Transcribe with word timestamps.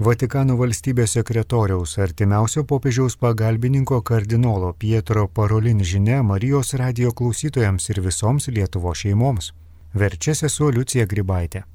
Vatikano 0.00 0.54
valstybės 0.56 1.12
sekretoriaus 1.12 1.98
artimiausio 2.00 2.62
popiežiaus 2.64 3.18
pagalbininko 3.20 3.98
kardinolo 4.10 4.70
Pietro 4.72 5.26
Parolin 5.28 5.82
žinia 5.84 6.22
Marijos 6.24 6.72
radio 6.80 7.10
klausytojams 7.12 7.90
ir 7.92 8.00
visoms 8.00 8.48
Lietuvo 8.48 8.94
šeimoms. 8.96 9.50
Verčia 9.92 10.32
sesuo 10.38 10.70
Liucija 10.72 11.04
Gribaitė. 11.10 11.66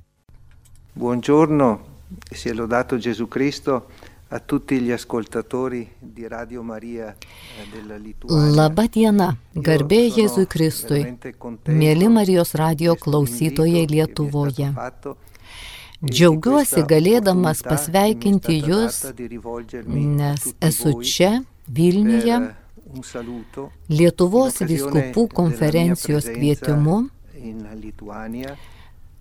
Buongiorno, 0.98 1.68
sia 2.32 2.56
lodato 2.58 2.98
Gesù 2.98 3.28
Cristo 3.28 3.78
a 4.30 4.40
tutti 4.40 4.80
gli 4.80 4.90
ascoltatori 4.90 5.86
di 6.00 6.28
Radio 6.28 6.64
Maria 6.64 7.14
eh, 7.14 7.68
della 7.76 8.00
Lituania. 8.02 8.56
Labą 8.56 8.88
dieną, 8.90 9.30
garbė 9.54 10.02
Jėzui 10.18 10.48
Kristui, 10.50 11.04
mėly 11.70 12.10
Marijos 12.10 12.56
radio 12.58 12.98
klausytojai 12.98 13.86
Lietuvoje. 13.86 14.74
Džiaugiuosi 16.04 16.84
galėdamas 16.90 17.62
pasveikinti 17.64 18.60
Jūs, 18.68 19.00
nes 19.88 20.48
esu 20.70 20.92
čia, 21.08 21.32
Vilniuje, 21.72 22.40
Lietuvos 23.90 24.60
viskupų 24.62 25.26
konferencijos 25.40 26.28
kvietimu 26.32 27.00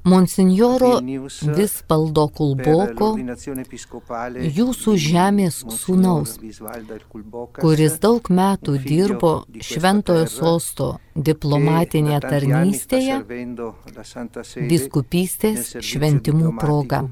Monsinjoro 0.04 0.90
Vispaldo 1.56 2.26
Kulboko, 2.38 3.06
jūsų 4.58 4.96
žemės 5.00 5.62
sūnaus, 5.78 6.34
kuris 7.60 7.96
daug 8.02 8.28
metų 8.40 8.76
dirbo 8.84 9.32
Šventojo 9.70 10.26
sosto 10.28 10.90
diplomatinėje 11.14 12.20
tarnystėje, 12.26 13.20
biskupystės 14.68 15.72
šventimų 15.80 16.52
proga. 16.58 17.04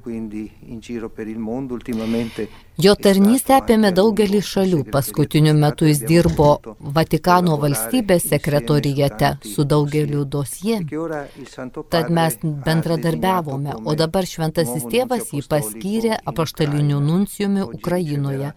Jo 2.82 2.95
tarnystė 2.96 3.54
apėmė 3.59 3.93
daugelį 3.95 4.40
šalių. 4.48 4.79
Paskutiniu 4.93 5.52
metu 5.54 5.87
jis 5.87 6.01
dirbo 6.09 6.49
Vatikano 6.96 7.59
valstybės 7.60 8.27
sekretorijate 8.30 9.34
su 9.45 9.66
daugeliu 9.68 10.24
dosie. 10.24 10.80
Tad 11.93 12.10
mes 12.10 12.38
bendradarbiavome, 12.83 13.75
o 13.85 13.95
dabar 13.95 14.27
šventasis 14.27 14.85
tėvas 14.91 15.33
jį 15.33 15.43
paskyrė 15.49 16.19
apaštaliniu 16.27 17.01
nuncijumi 17.01 17.63
Ukrainoje. 17.63 18.52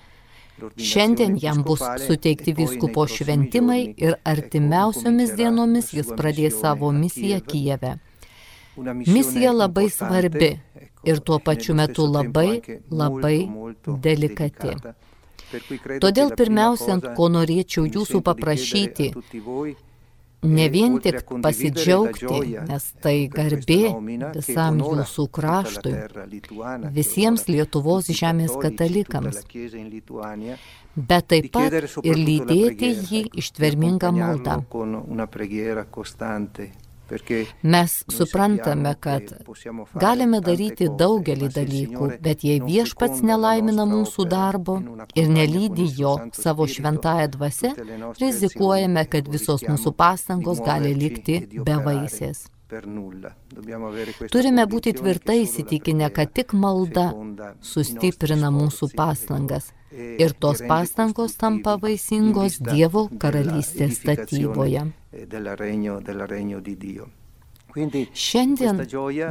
Šiandien 0.78 1.36
jam 1.42 1.64
bus 1.67 1.82
suteikti 2.08 2.54
vyskupo 2.56 3.06
šventimai 3.12 3.82
ir 3.98 4.16
artimiausiomis 4.23 5.36
dienomis 5.36 5.92
jis 5.94 6.14
pradės 6.16 6.62
savo 6.62 6.92
misiją 6.95 7.42
Kijeve. 7.44 7.98
Misija 8.78 9.52
labai 9.52 9.90
svarbi 9.90 10.52
ir 11.04 11.20
tuo 11.20 11.39
pačiu 11.39 11.76
metu 11.76 12.08
labai, 12.08 12.62
labai 12.92 13.38
delikati. 14.08 14.76
Todėl 16.02 16.32
pirmiausia, 16.39 16.98
ko 17.17 17.28
norėčiau 17.30 17.86
jūsų 17.86 18.23
paprašyti, 18.26 19.12
ne 20.44 20.69
vien 20.69 20.97
tik 21.02 21.22
pasidžiaugti, 21.44 22.58
nes 22.69 22.88
tai 23.03 23.16
garbė 23.31 23.81
visam 24.36 24.80
jūsų 24.83 25.27
kraštui, 25.38 25.94
visiems 26.95 27.47
Lietuvos 27.50 28.09
žemės 28.22 28.55
katalikams, 28.61 29.42
bet 30.95 31.30
taip 31.33 31.52
pat 31.55 31.77
ir 32.03 32.23
lydėti 32.30 32.92
jį 33.11 33.22
ištvermingą 33.44 34.11
maldą. 34.16 34.61
Mes 37.61 38.03
suprantame, 38.09 38.94
kad 39.00 39.30
galime 40.02 40.39
daryti 40.45 40.88
daugelį 41.02 41.50
dalykų, 41.58 42.09
bet 42.25 42.45
jei 42.48 42.61
viešpats 42.64 43.22
nelaimina 43.25 43.86
mūsų 43.89 44.25
darbo 44.31 44.80
ir 45.14 45.30
nelydi 45.30 45.86
jo 46.00 46.16
savo 46.33 46.66
šventąją 46.66 47.30
dvasę, 47.38 47.73
rizikuojame, 48.22 49.06
kad 49.06 49.30
visos 49.38 49.67
mūsų 49.70 49.94
pastangos 50.02 50.64
gali 50.66 50.95
likti 50.98 51.39
bevaisės. 51.61 52.48
Turime 54.33 54.66
būti 54.66 54.95
tvirtai 54.98 55.43
įsitikinę, 55.43 56.10
kad 56.10 56.33
tik 56.33 56.55
malda 56.58 57.11
sustiprina 57.61 58.49
mūsų 58.49 58.89
pastangas 58.98 59.70
ir 59.95 60.33
tos 60.33 60.61
pastangos 60.67 61.36
tampa 61.39 61.76
vaisingos 61.82 62.60
Dievo 62.60 63.08
karalystės 63.20 64.00
statyboje. 64.02 64.86
Šiandien 68.26 68.82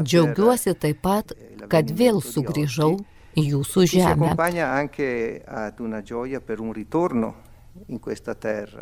džiaugiuosi 0.04 0.74
taip 0.80 1.00
pat, 1.04 1.32
kad 1.72 1.92
vėl 2.00 2.20
sugrįžau 2.24 2.92
į 3.34 3.46
jūsų 3.52 3.86
žemę. 3.94 4.34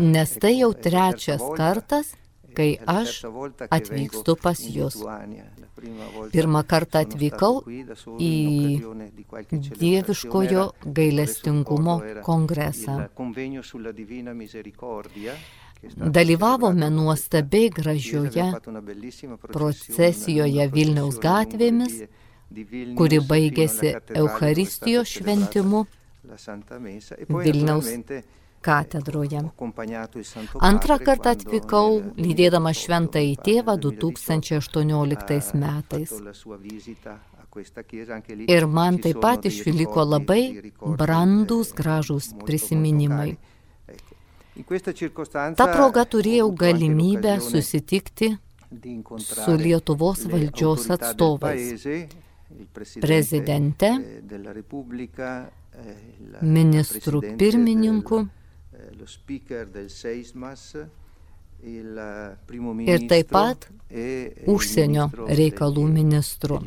Nes 0.02 0.34
tai 0.42 0.52
jau 0.58 0.72
trečias 0.86 1.44
kartas, 1.56 2.12
kai 2.56 2.70
aš 2.86 3.22
atvykstu 3.70 4.36
pas 4.42 4.60
jūs. 4.76 4.98
Pirmą 6.32 6.62
kartą 6.68 7.02
atvykau 7.06 7.62
į 8.22 8.34
Dieviškojo 9.82 10.66
gailestingumo 10.98 11.96
kongresą. 12.26 12.98
Dalyvavome 16.18 16.90
nuostabiai 16.94 17.70
gražioje 17.78 18.44
procesijoje 19.56 20.68
Vilniaus 20.76 21.18
gatvėmis, 21.24 21.96
kuri 23.00 23.18
baigėsi 23.32 23.96
Euharistijos 24.22 25.16
šventimu 25.16 25.82
Vilniaus 27.28 27.90
katedroje. 28.68 29.42
Antrą 30.70 30.98
kartą 31.08 31.34
atvykau, 31.36 32.00
lydėdama 32.16 32.72
šventą 32.76 33.22
į 33.32 33.36
tėvą 33.46 33.76
2018 33.82 35.54
metais. 35.60 36.14
Ir 38.48 38.66
man 38.66 38.98
taip 39.04 39.18
pat 39.20 39.44
išliko 39.48 40.04
labai 40.08 40.44
brandus, 40.80 41.72
gražus 41.76 42.30
prisiminimai. 42.46 43.34
Ta 45.56 45.66
proga 45.68 46.04
turėjau 46.04 46.48
galimybę 46.62 47.38
susitikti 47.44 48.30
su 49.20 49.56
Lietuvos 49.60 50.24
valdžios 50.32 50.88
atstovais, 50.96 51.84
prezidente, 53.00 53.90
ministru 56.40 57.22
pirmininku 57.40 58.26
ir 62.86 63.06
taip 63.08 63.28
pat 63.30 63.68
užsienio 64.46 65.06
reikalų 65.40 65.84
ministru. 65.92 66.58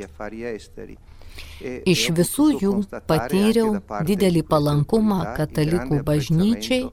Iš 1.94 2.04
visų 2.16 2.46
jų 2.62 2.74
patyriau 3.10 3.76
didelį 4.08 4.44
palankumą 4.48 5.20
katalikų 5.40 6.00
bažnyčiai 6.08 6.86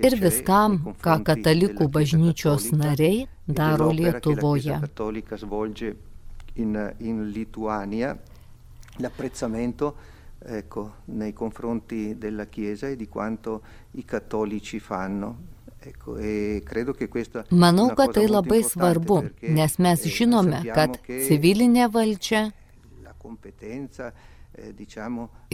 ir 0.00 0.16
viskam, 0.22 0.78
ką 1.04 1.18
katalikų 1.28 1.88
bažnyčios 1.92 2.70
nariai 2.72 3.26
daro 3.46 3.90
Lietuvoje. 3.92 4.80
L'apprezzamento 8.94 9.88
ecco, 10.46 10.94
nei 11.06 11.32
confronti 11.32 12.16
della 12.18 12.46
Chiesa 12.46 12.88
e 12.88 12.96
di 12.96 13.08
quanto 13.08 13.62
i 13.92 14.04
cattolici 14.04 14.78
fanno. 14.78 15.52
Ecco, 15.78 16.16
Manau, 17.50 17.92
kad 17.92 18.12
tai 18.12 18.26
labai 18.26 18.62
svarbu, 18.62 19.18
nes 19.52 19.76
mes 19.76 20.06
žinome, 20.08 20.62
kad 20.72 20.96
civilinė 21.04 21.90
valdžia 21.92 22.46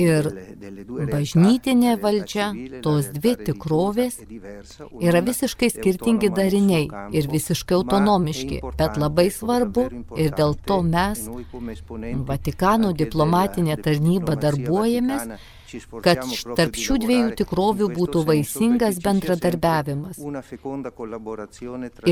ir 0.01 0.29
bažnytinė 1.13 1.95
valdžia, 2.03 2.49
tos 2.85 3.11
dvi 3.15 3.35
tikrovės 3.49 4.19
yra 5.01 5.23
visiškai 5.27 5.71
skirtingi 5.75 6.31
dariniai 6.37 6.89
ir 7.17 7.31
visiškai 7.33 7.79
autonomiški, 7.79 8.61
bet 8.81 8.99
labai 9.01 9.29
svarbu 9.35 9.87
ir 10.17 10.35
dėl 10.37 10.57
to 10.67 10.83
mes, 10.83 11.29
Vatikano 12.31 12.93
diplomatinė 12.97 13.77
tarnyba, 13.85 14.37
darbuojamės, 14.41 15.33
kad 16.05 16.23
tarp 16.59 16.79
šių 16.83 16.99
dviejų 17.05 17.31
tikrovių 17.41 17.89
būtų 17.97 18.25
vaisingas 18.31 19.01
bendradarbiavimas, 19.05 20.21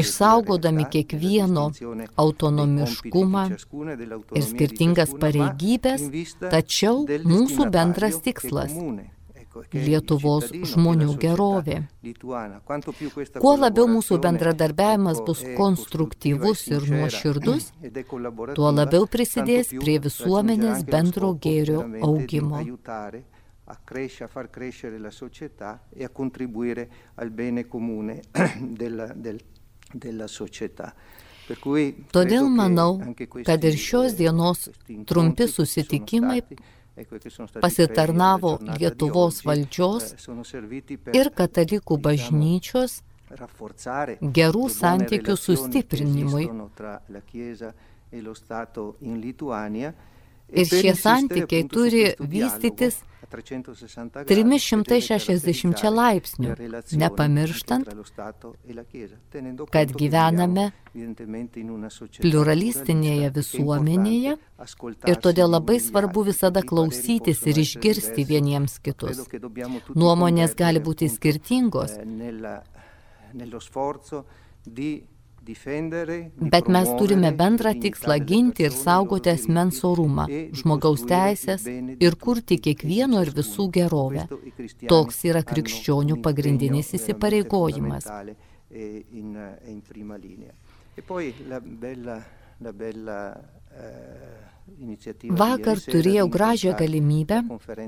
išsaugodami 0.02 0.88
kiekvieno 0.94 1.68
autonomiškumą 2.24 3.44
ir 4.38 4.48
skirtingas 4.48 5.14
pareigybės, 5.22 6.08
tačiau 6.48 7.06
mūsų 7.06 7.70
bendras 7.78 8.20
tikslas 8.24 8.74
Lietuvos 9.72 10.50
žmonių 10.70 11.14
gerovė. 11.22 11.78
Kuo 13.42 13.54
labiau 13.58 13.88
mūsų 13.90 14.18
bendradarbiavimas 14.26 15.22
bus 15.26 15.42
konstruktyvus 15.56 16.66
ir 16.70 16.86
nuoširdus, 16.92 17.72
tuo 18.58 18.70
labiau 18.74 19.08
prisidės 19.16 19.72
prie 19.74 19.98
visuomenės 20.04 20.86
bendro 20.92 21.32
gėrio 21.46 21.82
augimo 22.10 22.62
a, 23.70 23.78
cresce, 23.84 24.24
a 24.24 24.28
far 24.28 24.48
crescere 24.50 24.98
la 24.98 25.10
società 25.10 25.84
e 25.90 26.04
a 26.04 26.08
contribuire 26.08 26.88
al 27.16 27.30
bene 27.30 27.66
comune 27.66 28.22
della, 28.60 29.06
del, 29.14 29.40
della 29.92 30.26
società. 30.26 30.94
Todėl 31.48 32.44
manau, 32.52 32.98
kad 33.44 33.62
ir 33.64 33.76
šios 33.80 34.12
dienos 34.18 34.66
trumpi 35.08 35.46
susitikimai 35.48 36.42
pasitarnavo 37.62 38.58
Lietuvos 38.76 39.40
valdžios 39.48 40.10
ir 41.16 41.30
katalikų 41.32 41.96
bažnyčios 42.04 42.98
gerų 44.20 44.68
santykių 44.76 45.38
sustiprinimui. 45.40 46.50
Ir 50.48 50.64
šie 50.64 50.94
santykiai 50.96 51.68
turi 51.68 52.14
vystytis 52.18 53.02
360 53.28 55.90
laipsnių, 55.92 56.54
nepamirštant, 57.02 57.90
kad 59.74 59.92
gyvename 60.00 60.64
pluralistinėje 62.22 63.28
visuomenėje 63.36 64.32
ir 65.12 65.20
todėl 65.26 65.48
labai 65.58 65.76
svarbu 65.84 66.24
visada 66.30 66.62
klausytis 66.64 67.44
ir 67.44 67.60
išgirsti 67.64 68.22
vieniems 68.32 68.74
kitus. 68.80 69.16
Nuomonės 69.92 70.56
gali 70.56 70.80
būti 70.80 71.12
skirtingos. 71.12 71.92
Bet 75.48 76.68
mes 76.68 76.88
turime 76.98 77.30
bendrą 77.32 77.72
tikslą 77.80 78.16
ginti 78.30 78.66
ir 78.68 78.74
saugoti 78.76 79.30
asmens 79.32 79.78
orumą, 79.90 80.26
žmogaus 80.60 81.04
teisės 81.08 81.62
ir 82.04 82.16
kurti 82.24 82.58
kiekvieno 82.66 83.22
ir 83.24 83.30
visų 83.38 83.68
gerovę. 83.76 84.26
Toks 84.92 85.22
yra 85.30 85.40
krikščionių 85.48 86.18
pagrindinis 86.26 86.92
įsipareigojimas. 86.98 88.10
Vakar 95.40 95.80
turėjau 95.94 96.26
gražią 96.28 96.74
galimybę 96.76 97.38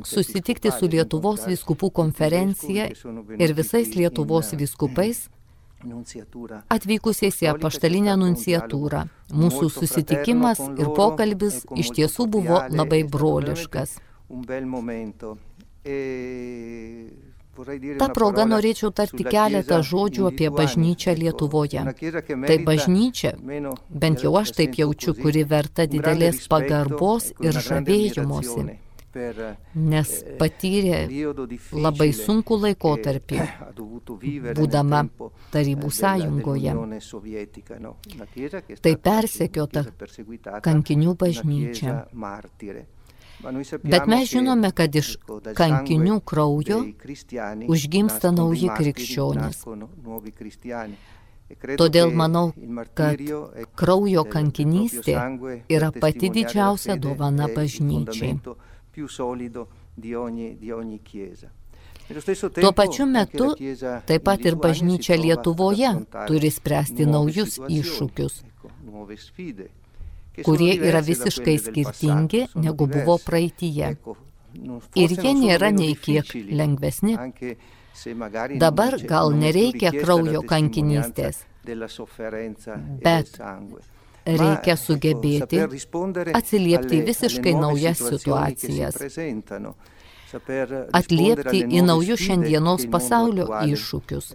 susitikti 0.09 0.73
su 0.79 0.89
Lietuvos 0.95 1.45
viskupų 1.51 1.91
konferencija 2.01 2.89
ir 3.37 3.55
visais 3.59 3.93
Lietuvos 3.99 4.55
viskupais 4.63 5.27
atvykusiais 6.75 7.41
į 7.45 7.49
apaštalinę 7.55 8.17
nunciatūrą. 8.21 9.07
Mūsų 9.33 9.71
susitikimas 9.73 10.61
ir 10.77 10.93
pokalbis 10.97 11.63
iš 11.77 11.93
tiesų 11.97 12.27
buvo 12.35 12.61
labai 12.69 13.03
broliškas. 13.05 13.99
Ta 18.01 18.07
proga 18.17 18.45
norėčiau 18.49 18.93
tarti 18.95 19.25
keletą 19.27 19.81
žodžių 19.85 20.29
apie 20.31 20.51
bažnyčią 20.55 21.17
Lietuvoje. 21.19 21.83
Tai 22.47 22.59
bažnyčia, 22.69 23.35
bent 24.05 24.23
jau 24.25 24.37
aš 24.41 24.55
taip 24.61 24.79
jaučiu, 24.81 25.17
kuri 25.19 25.45
verta 25.45 25.89
didelės 25.91 26.47
pagarbos 26.49 27.33
ir 27.43 27.59
žavėjimosi 27.69 28.69
nes 29.75 30.13
patyrė 30.39 31.01
labai 31.75 32.13
sunku 32.15 32.59
laikotarpį, 32.63 33.41
būdama 34.55 35.03
Tarybų 35.51 35.91
sąjungoje. 35.91 36.75
Tai 38.81 38.95
persekiota 39.09 39.85
kankinių 40.63 41.17
bažnyčia. 41.19 41.99
Bet 43.83 44.07
mes 44.07 44.29
žinome, 44.31 44.71
kad 44.77 44.95
iš 44.95 45.17
kankinių 45.57 46.21
kraujo 46.23 46.83
užgimsta 47.67 48.31
nauji 48.37 48.69
krikščionys. 48.77 49.65
Todėl 51.81 52.13
manau, 52.15 52.53
kad 52.95 53.19
kraujo 53.75 54.23
kankinystė 54.31 55.17
yra 55.67 55.89
pati 55.91 56.31
didžiausia 56.31 56.95
dovana 57.01 57.49
bažnyčiai 57.51 58.37
più 58.91 59.09
solido 59.09 59.69
di 59.95 60.15
ogni, 60.15 60.57
di 60.59 60.71
ogni 60.71 61.01
chiesa. 61.03 61.51
Tuo 62.53 62.73
pačiu 62.73 63.07
metu 63.07 63.55
taip 64.05 64.23
pat 64.27 64.45
ir 64.45 64.57
bažnyčia 64.59 65.15
Lietuvoje 65.15 65.91
turi 66.27 66.51
spręsti 66.51 67.07
naujus 67.07 67.61
iššūkius, 67.71 68.41
kurie 70.43 70.73
yra 70.89 71.05
visiškai 71.07 71.55
skirtingi 71.67 72.41
negu 72.65 72.89
buvo 72.91 73.15
praeitie. 73.23 73.95
Ir 74.99 75.15
jie 75.23 75.35
nėra 75.39 75.71
nei 75.71 75.95
kiek 75.95 76.35
lengvesni. 76.51 77.15
Dabar 78.59 78.99
gal 79.07 79.31
nereikia 79.31 79.95
kraujo 79.95 80.43
kankinystės, 80.43 81.45
bet 83.07 83.39
reikia 84.27 84.77
sugebėti 84.77 85.63
atsiliepti 86.35 87.01
visiškai 87.07 87.55
naujas 87.57 88.03
situacijas, 88.05 88.99
atliepti 91.01 91.65
į 91.67 91.83
naujus 91.87 92.23
šiandienos 92.27 92.87
pasaulio 92.93 93.49
iššūkius. 93.67 94.31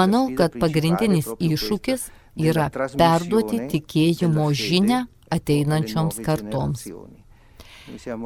Manau, 0.00 0.24
kad 0.38 0.56
pagrindinis 0.60 1.28
iššūkis 1.38 2.08
yra 2.50 2.70
perduoti 2.70 3.62
tikėjimo 3.72 4.48
žinę 4.54 5.04
ateinančioms 5.32 6.20
kartoms. 6.26 6.86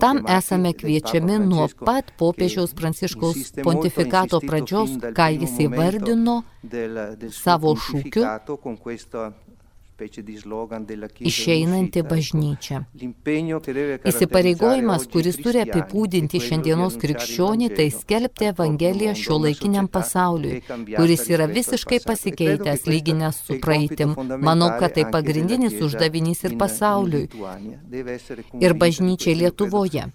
Tam 0.00 0.22
esame 0.38 0.72
kviečiami 0.72 1.36
nuo 1.44 1.68
pat 1.84 2.12
popiežiaus 2.20 2.72
pranciškaus 2.78 3.52
pontifikato 3.64 4.40
pradžios, 4.40 4.96
ką 5.16 5.28
jis 5.36 5.58
įvardino 5.66 6.40
savo 7.42 7.76
šūkiu 7.76 8.24
išeinanti 11.31 12.02
bažnyčia. 12.02 12.81
Įsipareigojimas, 14.11 15.06
kuris 15.12 15.38
turi 15.44 15.62
apibūdinti 15.64 16.41
šiandienos 16.43 16.97
krikščionį, 17.02 17.70
tai 17.76 17.88
skelbti 17.94 18.50
Evangeliją 18.50 19.14
šio 19.19 19.38
laikiniam 19.44 19.88
pasauliui, 19.93 20.61
kuris 20.97 21.26
yra 21.32 21.49
visiškai 21.50 22.00
pasikeitęs 22.06 22.87
lyginęs 22.91 23.43
su 23.47 23.58
praeitim. 23.62 24.14
Manau, 24.49 24.73
kad 24.81 24.97
tai 24.97 25.06
pagrindinis 25.12 25.79
uždavinys 25.87 26.44
ir 26.49 26.56
pasauliui. 26.61 27.29
Ir 28.64 28.76
bažnyčiai 28.85 29.38
Lietuvoje. 29.43 30.08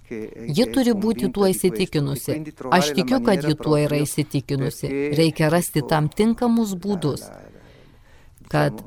Ji 0.60 0.70
turi 0.74 0.94
būti 1.06 1.32
tuo 1.34 1.50
įsitikinusi. 1.52 2.42
Aš 2.80 2.94
tikiu, 2.98 3.22
kad 3.26 3.44
ji 3.46 3.58
tuo 3.60 3.80
yra 3.82 4.02
įsitikinusi. 4.06 4.94
Reikia 5.18 5.52
rasti 5.54 5.86
tam 5.90 6.10
tinkamus 6.10 6.76
būdus 6.80 7.30
kad 8.52 8.82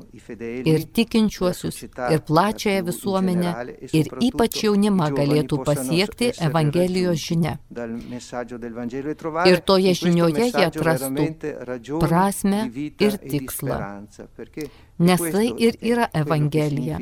ir 0.65 0.85
tikinčiuosius, 0.95 1.81
ir 1.83 2.21
plačiąją 2.27 2.83
visuomenę, 2.89 3.53
ir 3.93 4.11
ypač 4.29 4.63
jaunimą 4.65 5.09
galėtų 5.19 5.61
pasiekti 5.67 6.31
Evangelijos 6.49 7.23
žinia. 7.23 7.57
Ir 9.51 9.63
toje 9.71 9.95
žinioje 10.01 10.49
jie 10.51 10.67
atrastų 10.69 11.99
prasme 12.03 12.63
ir 12.99 13.19
tikslą. 13.25 13.81
Nes 14.99 15.21
tai 15.31 15.47
ir 15.63 15.77
yra 15.79 16.09
Evangelija. 16.11 16.99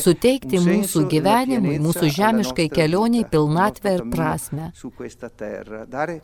Suteikti 0.00 0.60
mūsų 0.64 1.04
gyvenimui, 1.12 1.76
mūsų 1.84 2.08
žemiškai 2.16 2.68
kelioniai 2.72 3.26
pilnatvę 3.28 3.94
ir 3.98 4.04
prasme. 4.14 4.70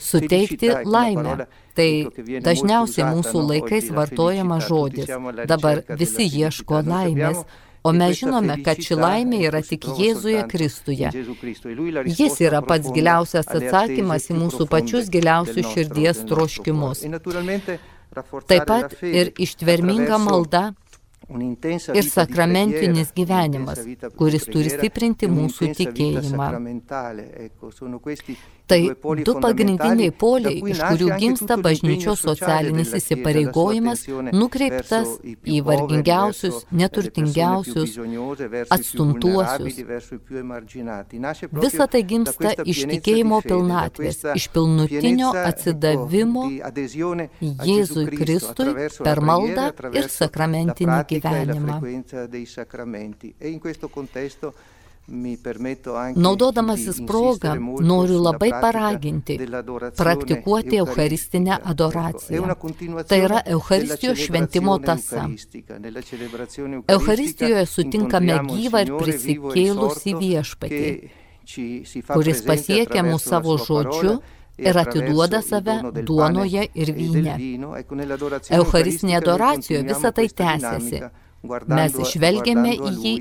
Suteikti 0.08 0.72
laimę. 0.88 1.36
Tai 1.78 1.88
dažniausiai 2.48 3.12
mūsų 3.12 3.46
laikais 3.52 3.92
vartojamas 3.94 4.66
žodis. 4.70 5.12
Dabar 5.52 5.84
visi 6.00 6.26
ieško 6.40 6.82
laimės, 6.88 7.44
O 7.88 7.92
mes 7.92 8.16
žinome, 8.18 8.56
kad 8.66 8.80
ši 8.84 8.96
laimė 8.98 9.38
yra 9.48 9.60
tik 9.64 9.86
Jėzuje 9.96 10.42
Kristuje. 10.50 11.12
Jis 12.18 12.40
yra 12.42 12.60
pats 12.66 12.90
giliausias 12.92 13.46
atsakymas 13.48 14.26
į 14.32 14.38
mūsų 14.40 14.66
pačius 14.72 15.08
giliausius 15.14 15.70
širdies 15.72 16.24
troškimus. 16.28 17.04
Taip 18.48 18.66
pat 18.68 18.94
ir 19.02 19.32
ištverminga 19.38 20.18
malda 20.22 20.62
ir 21.94 22.08
sakramentinis 22.08 23.12
gyvenimas, 23.16 23.82
kuris 24.16 24.46
turi 24.48 24.72
stiprinti 24.72 25.28
mūsų 25.28 25.72
tikėjimą. 25.80 26.48
Tai 28.68 28.80
du 29.24 29.32
pagrindiniai 29.40 30.12
poliai, 30.22 30.58
iš 30.72 30.80
kurių 30.82 31.08
gimsta 31.22 31.56
bažnyčios 31.64 32.20
socialinis 32.20 32.92
įsipareigojimas, 32.98 34.02
nukreiptas 34.36 35.14
į 35.24 35.62
vargingiausius, 35.64 36.66
neturtingiausius, 36.80 37.96
atstumtuosius. 38.76 39.80
Visa 41.64 41.88
tai 41.88 42.02
gimsta 42.12 42.52
iš 42.64 42.84
tikėjimo 42.92 43.40
pilnatvės, 43.48 44.20
iš 44.36 44.48
pilnutinio 44.52 45.32
atsidavimo 45.46 46.44
Jėzui 47.40 48.06
Kristui 48.12 48.88
per 49.00 49.24
maldą 49.24 49.70
ir 49.96 50.12
sakramentinį 50.12 51.00
gyvenimą. 51.14 51.80
Naudodamasis 56.16 57.00
progą, 57.06 57.54
noriu 57.80 58.22
labai 58.22 58.50
paraginti 58.50 59.38
praktikuoti 59.96 60.76
Eucharistinę 60.76 61.54
adoraciją. 61.62 62.48
Tai 63.08 63.20
yra 63.20 63.38
Eucharistijos 63.40 64.18
šventimo 64.18 64.78
tasa. 64.78 65.28
Eucharistijoje 66.88 67.66
sutinkame 67.66 68.36
gyvą 68.50 68.82
ir 68.84 68.92
prisikėlusį 69.00 70.14
viešpatį, 70.22 70.90
kuris 72.12 72.42
pasiekia 72.50 73.06
mūsų 73.08 73.32
savo 73.32 73.56
žodžiu 73.64 74.18
ir 74.58 74.80
atiduoda 74.82 75.40
save 75.42 75.78
duonoje 76.02 76.66
ir 76.74 76.92
vyne. 77.00 77.38
Eucharistinė 78.60 79.16
adoracijoje 79.22 79.86
visa 79.88 80.12
tai 80.12 80.28
tęsiasi. 80.42 81.02
Mes 81.46 81.94
žvelgiame 82.12 82.74
į 82.74 82.92
jį 83.04 83.14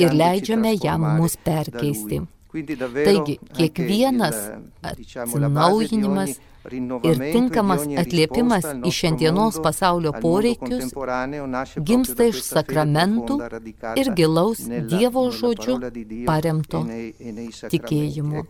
ir 0.00 0.14
leidžiame 0.16 0.72
jam 0.80 1.04
mus 1.18 1.36
perkeisti. 1.44 2.22
Taigi, 2.48 3.36
kiekvienas 3.58 4.38
atsinaujinimas 4.90 6.38
ir 6.66 7.20
tinkamas 7.32 7.84
atliepimas 8.02 8.66
į 8.84 8.92
šiandienos 8.98 9.58
pasaulio 9.64 10.12
poreikius 10.22 10.92
gimsta 11.90 12.28
iš 12.32 12.42
sakramentų 12.46 13.38
ir 14.00 14.10
gilaus 14.18 14.64
Dievo 14.90 15.24
žodžių 15.34 15.76
paremto 16.26 16.82
tikėjimo. 17.72 18.44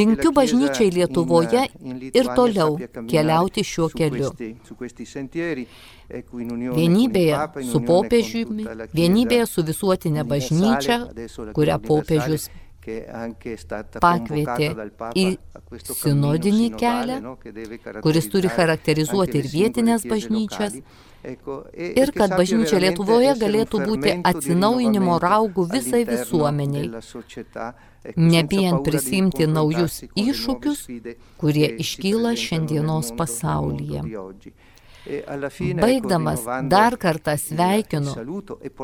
Linkiu 0.00 0.32
bažnyčiai 0.36 0.90
Lietuvoje 0.96 1.66
ir 2.10 2.32
toliau 2.38 2.78
keliauti 3.10 3.66
šiuo 3.66 3.90
keliu. 3.94 4.32
Vienybėje 6.80 7.44
su 7.70 7.82
popiežiumi, 7.86 8.66
vienybėje 8.96 9.46
su 9.46 9.64
visuotinė 9.66 10.26
bažnyčia, 10.32 10.98
kurią 11.54 11.78
popiežius 11.86 12.50
pakvietė 14.00 14.68
į 15.16 15.26
sinodinį 15.90 16.68
kelią, 16.80 17.34
kuris 18.04 18.28
turi 18.32 18.50
charakterizuoti 18.52 19.40
ir 19.42 19.48
vietinės 19.52 20.06
bažnyčias, 20.08 20.78
ir 22.00 22.12
kad 22.16 22.36
bažnyčia 22.38 22.80
Lietuvoje 22.86 23.34
galėtų 23.42 23.82
būti 23.84 24.16
atsinaujinimo 24.32 25.18
raugų 25.22 25.66
visai 25.74 26.02
visuomeniai, 26.08 26.88
nebijant 28.16 28.84
prisimti 28.86 29.46
naujus 29.46 30.02
iššūkius, 30.16 30.86
kurie 31.42 31.68
iškyla 31.84 32.34
šiandienos 32.46 33.12
pasaulyje. 33.20 34.06
Baigdamas 35.06 36.44
dar 36.68 36.96
kartą 37.00 37.36
sveikinu 37.40 38.12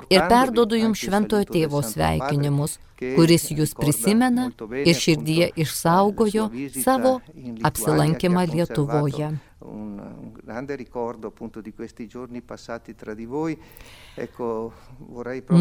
ir 0.08 0.23
perdodu 0.32 0.78
jums 0.80 1.02
šventojo 1.04 1.44
tėvo 1.50 1.82
sveikinimus, 1.85 2.78
kuris 3.00 3.50
jūs 3.52 3.75
prisimena 3.76 4.49
ir 4.80 4.96
širdyje 4.96 5.50
išsaugojo 5.64 6.49
savo 6.80 7.18
apsilankimą 7.68 8.46
Lietuvoje. 8.54 9.30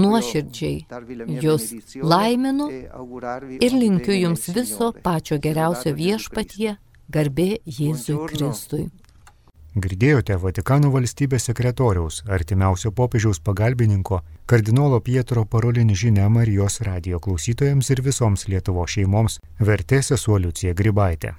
Nuoširdžiai 0.05 0.77
jūs 1.43 1.69
laiminu 2.15 2.69
ir 3.59 3.79
linkiu 3.83 4.19
jums 4.23 4.47
viso 4.55 4.93
pačio 5.03 5.39
geriausio 5.47 5.95
viešpatie, 5.99 6.77
garbė 7.11 7.49
Jėzui 7.65 8.21
Kristui. 8.29 8.85
Girdėjote 9.75 10.37
Vatikano 10.39 10.87
valstybės 10.93 11.49
sekretoriaus, 11.49 12.21
artimiausio 12.31 12.93
popiežiaus 12.95 13.41
pagalbininko, 13.43 14.21
kardinolo 14.47 15.01
Pietro 15.03 15.43
parolinį 15.43 15.97
žinę 16.01 16.29
Marijos 16.31 16.79
radio 16.87 17.19
klausytojams 17.19 17.91
ir 17.91 18.01
visoms 18.05 18.47
Lietuvo 18.47 18.87
šeimoms, 18.87 19.41
vertė 19.59 19.99
sesuo 19.99 20.39
Liucija 20.39 20.71
Gribaitė. 20.79 21.35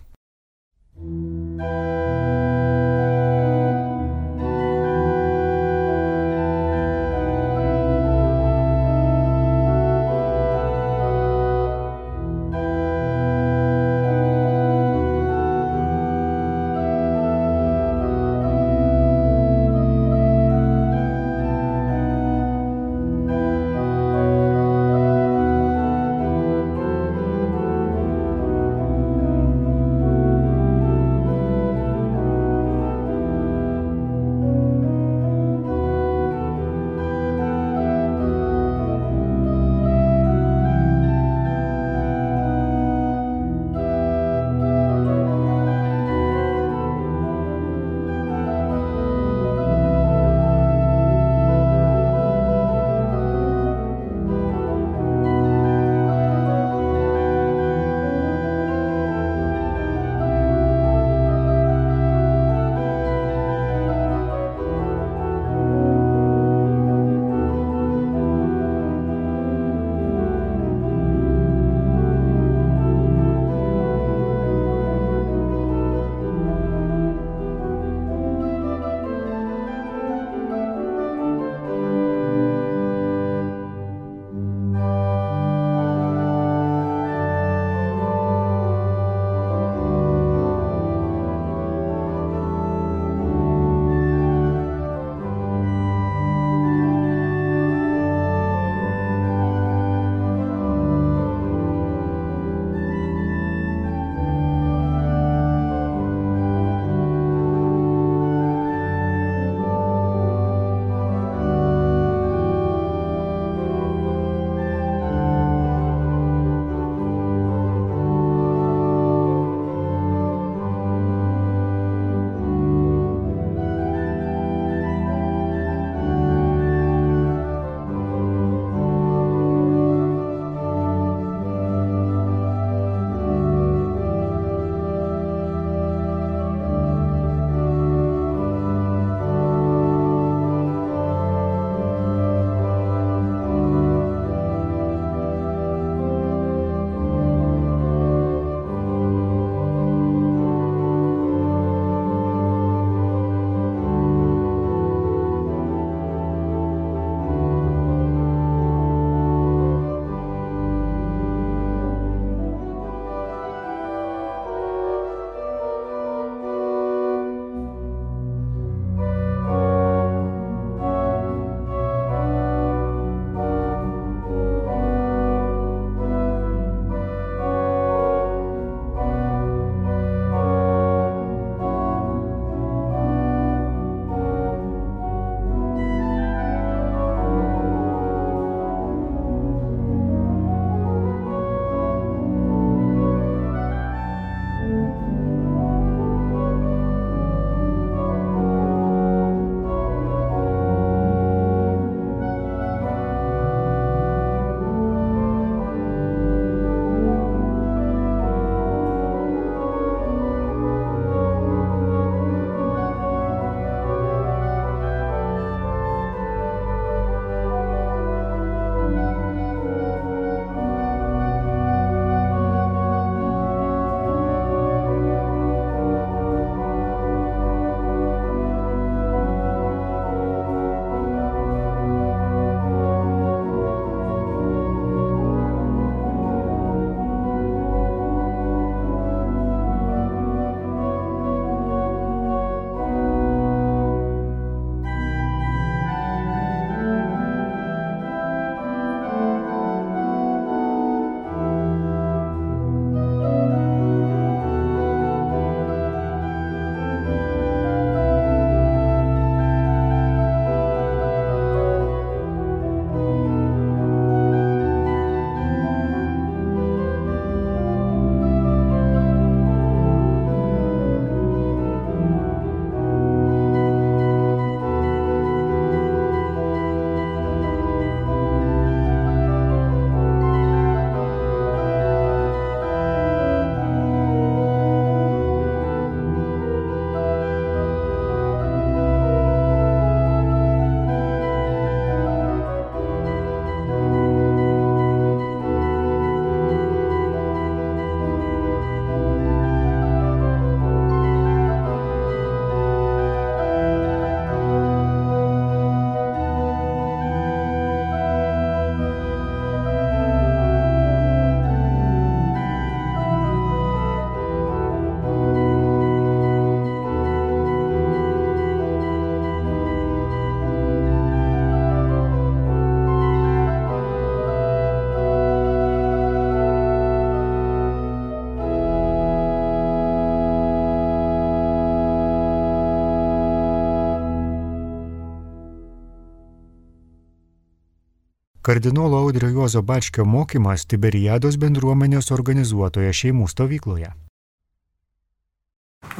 Kardinolo 338.46 338.96
Audrio 338.98 339.28
Juozo 339.28 339.62
Bačkio 339.62 340.04
mokymas 340.06 340.62
Tiberiados 340.70 341.34
bendruomenės 341.42 342.12
organizuotoje 342.14 342.92
šeimų 342.94 343.26
stovykloje. 343.32 343.88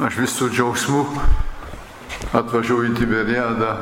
Aš 0.07 0.19
visų 0.21 0.47
džiaugsmų 0.53 1.01
atvažiuoju 2.39 2.93
į 2.93 2.95
Tiberiadą, 3.01 3.73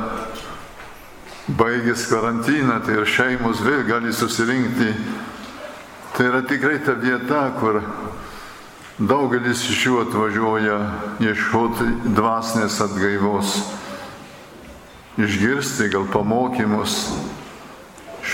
baigęs 1.61 2.07
karantiną, 2.09 2.79
tai 2.87 2.97
ir 2.97 3.05
šeimos 3.05 3.61
vėl 3.61 3.85
gali 3.85 4.15
susirinkti. 4.17 4.89
Tai 6.17 6.27
yra 6.31 6.41
tikrai 6.49 6.81
ta 6.81 6.97
vieta, 6.97 7.43
kur 7.61 7.83
daugelis 8.97 9.61
iš 9.69 9.85
jų 9.91 10.01
atvažiuoja 10.07 10.81
ieškoti 11.21 11.91
dvasinės 12.17 12.81
atgaivos, 12.89 13.59
išgirsti 15.21 15.93
gal 15.93 16.09
pamokymus, 16.09 17.03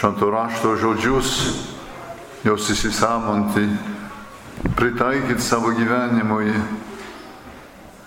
šventų 0.02 0.28
rašto 0.34 0.70
žodžius, 0.82 1.32
jos 2.42 2.70
įsisamonti, 2.74 3.68
pritaikyti 4.74 5.44
savo 5.46 5.76
gyvenimui. 5.78 6.56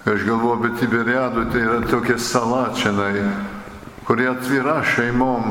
Aš 0.02 0.24
galvoju, 0.26 0.57
bet 0.64 0.80
Tiberiadų 0.83 1.44
tai 1.52 1.62
yra 1.62 1.76
tokia 1.87 2.16
sala 2.18 2.64
čianai, 2.74 3.22
kurie 4.09 4.26
atvira 4.26 4.80
šeimom, 4.83 5.46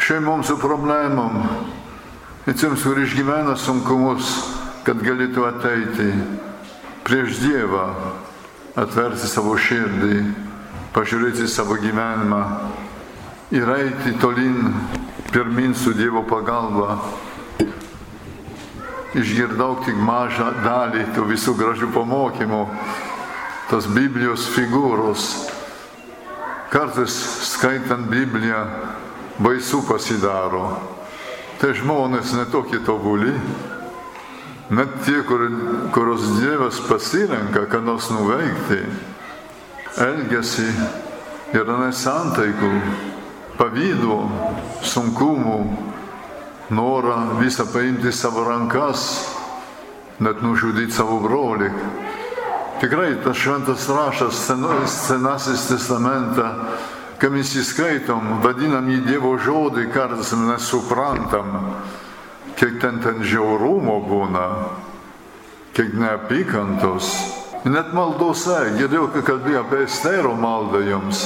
šeimom 0.00 0.40
su 0.48 0.56
problemom, 0.56 1.36
tiems, 2.48 2.80
kur 2.80 3.04
išgyvena 3.04 3.58
sunkumus, 3.60 4.32
kad 4.88 5.04
galėtų 5.04 5.44
ateiti 5.52 6.10
prieš 7.04 7.44
Dievą, 7.44 7.86
atverti 8.72 9.28
savo 9.28 9.52
širdį, 9.60 10.24
pažiūrėti 10.96 11.44
savo 11.44 11.76
gyvenimą 11.76 12.44
ir 13.50 13.68
eiti 13.76 14.18
tolin, 14.20 14.74
pirmin 15.32 15.74
su 15.74 15.92
Dievo 15.96 16.22
pagalba 16.28 16.98
išgirdau 19.16 19.78
tik 19.84 19.96
mažą 19.96 20.50
dalį 20.64 21.06
tų 21.16 21.24
visų 21.30 21.54
gražių 21.58 21.88
pamokymų, 21.94 22.60
tos 23.70 23.88
Biblijos 23.92 24.48
figūros. 24.52 25.28
Kartais 26.68 27.14
skaitant 27.48 28.10
Bibliją 28.10 28.60
baisu 29.40 29.80
pasidaro. 29.88 30.76
Tai 31.58 31.72
žmonės 31.74 32.34
netokie 32.36 32.82
tobuli, 32.86 33.32
net 34.70 34.92
tie, 35.06 35.22
kur, 35.26 35.48
kurios 35.96 36.28
Dievas 36.36 36.78
pasirenka, 36.86 37.64
ką 37.72 37.80
nors 37.82 38.10
nuveikti, 38.12 38.82
elgesi 40.04 40.68
yra 41.56 41.80
nesantaikų, 41.80 42.70
pavydų, 43.58 44.18
sunkumų, 44.86 45.58
norą 46.70 47.16
visą 47.40 47.66
paimti 47.72 48.12
savo 48.12 48.44
rankas, 48.46 49.08
net 50.22 50.42
nužudyti 50.42 50.94
savo 50.94 51.18
brolį. 51.24 51.70
Tikrai 52.78 53.16
tas 53.24 53.36
šventas 53.36 53.88
rašas, 53.90 54.38
senasis 55.08 55.66
testamentą, 55.66 56.52
kai 57.18 57.30
mes 57.34 57.50
įskaitom, 57.58 58.38
vadinam 58.44 58.86
jį 58.86 59.00
Dievo 59.08 59.34
žodį, 59.42 59.88
kartais 59.90 60.30
nesuprantam, 60.38 61.56
kiek 62.58 62.78
ten 62.82 63.00
ten 63.02 63.24
žiaurumo 63.26 63.98
būna, 64.06 64.46
kiek 65.74 65.96
neapykantos. 65.98 67.10
Net 67.66 67.90
maldose, 67.90 68.54
girdėjau, 68.78 69.08
kai 69.16 69.24
kalbėjau 69.26 69.64
apie 69.64 69.82
Estero 69.88 70.36
maldą 70.38 70.78
jums, 70.86 71.24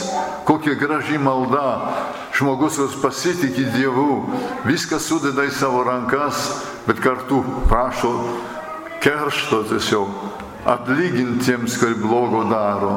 kokia 0.48 0.78
graži 0.80 1.20
malda, 1.20 1.66
žmogus, 2.36 2.78
kuris 2.80 2.96
pasitikė 3.02 3.66
Dievu, 3.74 4.22
viską 4.66 5.00
sudeda 5.02 5.44
į 5.46 5.52
savo 5.54 5.82
rankas, 5.86 6.48
bet 6.86 7.02
kartu 7.02 7.42
prašo 7.68 8.12
keršto 9.02 9.62
tiesiog 9.70 10.08
atlygintiems, 10.68 11.76
kai 11.80 11.94
blogo 11.98 12.44
daro. 12.50 12.96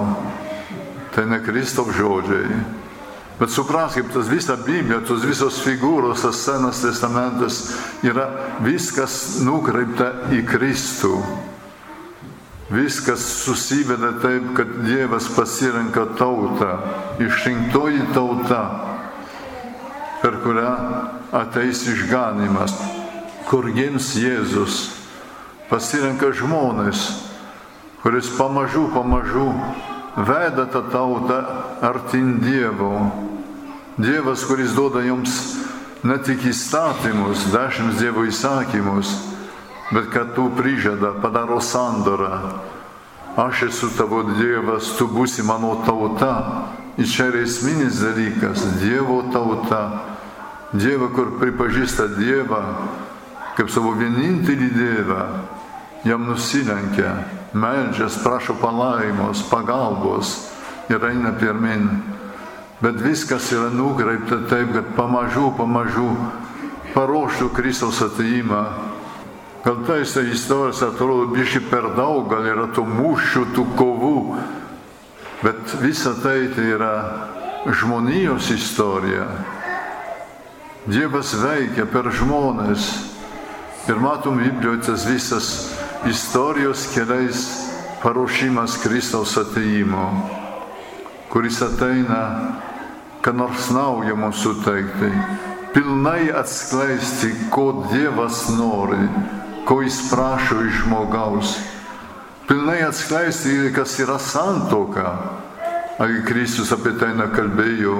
Tai 1.15 1.25
ne 1.31 1.39
Kristaus 1.43 1.95
žodžiai. 1.95 2.59
Bet 3.39 3.51
supraskime, 3.51 4.07
tas 4.13 4.29
visa 4.31 4.55
Biblija, 4.55 5.01
tos 5.03 5.25
visos 5.27 5.57
figūros, 5.63 6.23
tas 6.23 6.39
senas 6.39 6.79
testamentas 6.83 7.73
yra 8.05 8.29
viskas 8.63 9.41
nukreipta 9.43 10.31
į 10.31 10.45
Kristų. 10.47 11.17
Viskas 12.71 13.25
susiveda 13.43 14.13
taip, 14.23 14.53
kad 14.57 14.71
Dievas 14.87 15.27
pasirenka 15.35 16.07
tautą, 16.17 16.77
išrinktoji 17.21 18.07
tauta 18.15 18.94
per 20.25 20.39
kurią 20.41 20.71
ateis 21.37 21.83
išganimas, 21.85 22.73
kur 23.45 23.67
gims 23.69 24.07
Jėzus, 24.17 24.87
pasirenka 25.69 26.31
žmonės, 26.33 27.03
kuris 28.01 28.31
pamažu, 28.33 28.87
pamažu 28.95 29.51
veda 30.17 30.65
tą 30.73 30.81
tautą 30.89 31.37
artin 31.85 32.39
Dievo. 32.41 33.11
Dievas, 34.01 34.47
kuris 34.49 34.73
duoda 34.73 35.03
jums 35.05 35.35
ne 36.01 36.17
tik 36.17 36.47
įstatymus, 36.49 37.45
dešimt 37.53 38.01
Dievo 38.01 38.25
įsakymus, 38.25 39.13
bet 39.91 40.09
kad 40.09 40.33
tu 40.33 40.47
prižada, 40.57 41.13
padaro 41.21 41.61
sandorą. 41.61 42.41
Aš 43.37 43.67
esu 43.69 43.91
tavo 43.93 44.23
Dievas, 44.33 44.89
tu 44.97 45.05
būsi 45.05 45.45
mano 45.45 45.83
tauta. 45.85 46.65
Ir 46.97 47.05
čia 47.05 47.29
yra 47.29 47.45
esminis 47.45 48.01
dalykas- 48.01 48.65
Dievo 48.81 49.21
tauta 49.29 50.14
Dievą, 50.79 51.09
kur 51.15 51.35
pripažįsta 51.39 52.09
Dievą 52.17 52.61
kaip 53.55 53.71
savo 53.71 53.93
vienintelį 53.95 54.69
Dievą, 54.75 55.21
jam 56.05 56.25
nusilenkia, 56.27 57.13
meldžias, 57.55 58.19
prašo 58.23 58.57
palaimos, 58.59 59.45
pagalbos 59.49 60.35
ir 60.91 61.03
eina 61.07 61.31
pirmin. 61.39 61.87
Bet 62.83 62.99
viskas 62.99 63.47
yra 63.55 63.71
nukreipta 63.71 64.41
taip, 64.49 64.73
kad 64.75 64.91
pamažu, 64.97 65.47
pamažu 65.57 66.09
paruoštų 66.93 67.49
Kristaus 67.55 68.01
ateimą. 68.03 68.65
Gal 69.65 69.79
tais 69.87 70.11
istorijos 70.19 70.83
atrodo 70.85 71.31
biški 71.31 71.63
per 71.71 71.87
daug, 71.95 72.27
gal 72.29 72.45
yra 72.45 72.67
tų 72.75 72.83
mūšių, 72.85 73.45
tų 73.55 73.63
kovų, 73.79 74.19
bet 75.41 75.73
visa 75.81 76.13
tai 76.21 76.51
tai 76.53 76.67
yra 76.75 76.93
žmonijos 77.65 78.51
istorija. 78.53 79.25
Dievas 80.85 81.31
veikia 81.41 81.87
per 81.89 82.11
žmonės. 82.13 82.83
Ir 83.89 83.97
matom 84.01 84.37
Biblijoje 84.37 84.83
tas 84.85 85.05
visas 85.09 85.47
istorijos 86.05 86.83
keliais 86.93 87.41
paruošimas 88.03 88.77
Kristaus 88.83 89.33
ateimo, 89.41 90.03
kuris 91.33 91.57
ateina, 91.65 92.21
ką 93.25 93.33
nors 93.33 93.71
naujo 93.73 94.13
mums 94.17 94.43
suteikti, 94.45 95.09
pilnai 95.73 96.29
atskleisti, 96.37 97.33
ko 97.49 97.87
Dievas 97.89 98.45
nori, 98.53 99.09
ko 99.65 99.81
jis 99.81 100.03
prašo 100.11 100.61
iš 100.67 100.83
žmogaus, 100.83 101.57
pilnai 102.45 102.83
atskleisti, 102.85 103.73
kas 103.73 103.97
yra 104.05 104.19
santoka. 104.21 105.17
Ar 105.97 106.11
Kristus 106.27 106.69
apie 106.75 106.93
tai 106.99 107.15
nekalbėjo, 107.17 107.97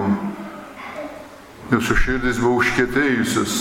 Jūsų 1.73 1.95
širdis 1.97 2.37
buvo 2.37 2.59
užkėtėjusios, 2.61 3.53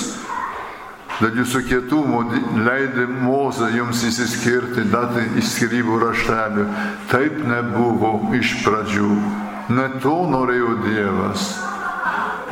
dėl 1.22 1.38
jūsų 1.40 1.60
kietumo 1.70 2.18
leidė 2.66 3.06
Moza 3.08 3.70
jums 3.72 4.02
įsiskirti, 4.04 4.84
datą 4.92 5.22
įskirybų 5.40 6.00
raštelių. 6.02 6.66
Taip 7.08 7.38
nebuvo 7.48 8.18
iš 8.36 8.58
pradžių. 8.66 9.08
Ne 9.72 9.86
to 10.02 10.18
norėjo 10.28 10.74
Dievas. 10.84 11.46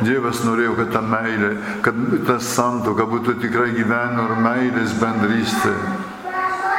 Dievas 0.01 0.41
norėjo, 0.41 0.73
kad 0.79 0.89
ta 0.95 1.03
meilė, 1.05 1.51
kad 1.85 1.99
ta 2.25 2.39
santoka 2.41 3.05
būtų 3.11 3.37
tikrai 3.43 3.69
gyvenimo 3.75 4.25
ir 4.25 4.41
meilės 4.41 4.95
bendrystė. 4.97 5.75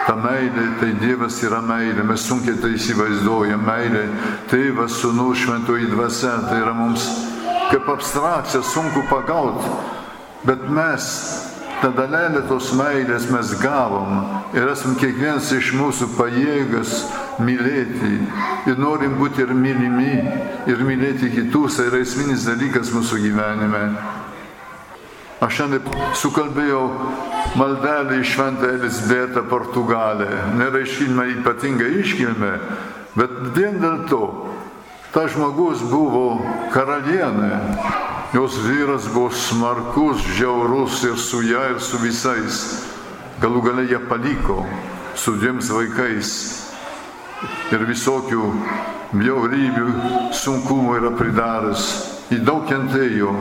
Ta 0.08 0.16
meilė, 0.18 0.66
tai 0.80 0.90
Dievas 0.98 1.38
yra 1.46 1.62
meilė, 1.64 2.02
mes 2.04 2.26
sunkiai 2.26 2.58
tai 2.60 2.74
įsivaizduojame. 2.74 3.62
Meilė, 3.70 4.02
tėvas, 4.50 4.98
sunus, 4.98 5.38
šventoji 5.46 5.88
dvasia, 5.94 6.34
tai 6.50 6.58
yra 6.64 6.74
mums 6.76 7.06
kaip 7.74 7.88
abstrakcija 7.88 8.62
sunku 8.62 9.02
pagauti, 9.10 9.66
bet 10.44 10.68
mes 10.70 11.06
tą 11.82 11.90
dalelę 11.96 12.44
tos 12.48 12.70
meilės 12.78 13.26
mes 13.34 13.50
gavom 13.58 14.20
ir 14.54 14.68
esam 14.70 14.94
kiekvienas 15.00 15.50
iš 15.56 15.72
mūsų 15.74 16.12
pajėgas 16.14 16.92
mylėti 17.42 18.12
ir 18.70 18.78
norim 18.78 19.16
būti 19.18 19.42
ir 19.42 19.50
mylimi 19.58 20.12
ir 20.70 20.84
mylėti 20.86 21.32
kitus, 21.34 21.80
tai 21.80 21.88
yra 21.90 22.04
esminis 22.04 22.46
dalykas 22.46 22.94
mūsų 22.94 23.18
gyvenime. 23.26 23.82
Aš 25.42 25.58
šiandien 25.58 26.14
sukalbėjau 26.22 26.84
maldelį 27.58 28.20
iš 28.22 28.36
Šventą 28.36 28.70
Elisbetą 28.70 29.42
Portugalę. 29.50 30.30
Nėra 30.56 30.86
iškilmė 30.86 31.26
ypatinga 31.40 31.90
iškilmė, 32.04 32.52
bet 33.18 33.34
vien 33.58 33.82
dėl 33.82 34.06
to, 34.08 34.22
Ta 35.14 35.28
žmogus 35.30 35.84
buvo 35.86 36.42
karalienė, 36.74 37.60
Jos 38.34 38.58
vyras 38.66 39.06
buvo 39.14 39.30
smarkus, 39.30 40.18
žiaurus 40.36 41.04
ir 41.04 41.18
su 41.18 41.42
ją, 41.42 41.60
ir 41.70 41.78
su 41.78 42.00
visais. 42.02 42.56
Galų 43.38 43.60
gale 43.62 43.84
ją 43.86 44.00
paliko 44.08 44.64
su 45.14 45.36
dviems 45.38 45.70
vaikais. 45.70 46.32
Ir 47.70 47.86
visokių 47.86 48.48
bjaurybių, 49.14 49.86
sunkumų 50.34 50.98
yra 50.98 51.14
pridaręs. 51.14 51.86
Į 52.34 52.40
daug 52.42 52.66
kentėjo, 52.66 53.36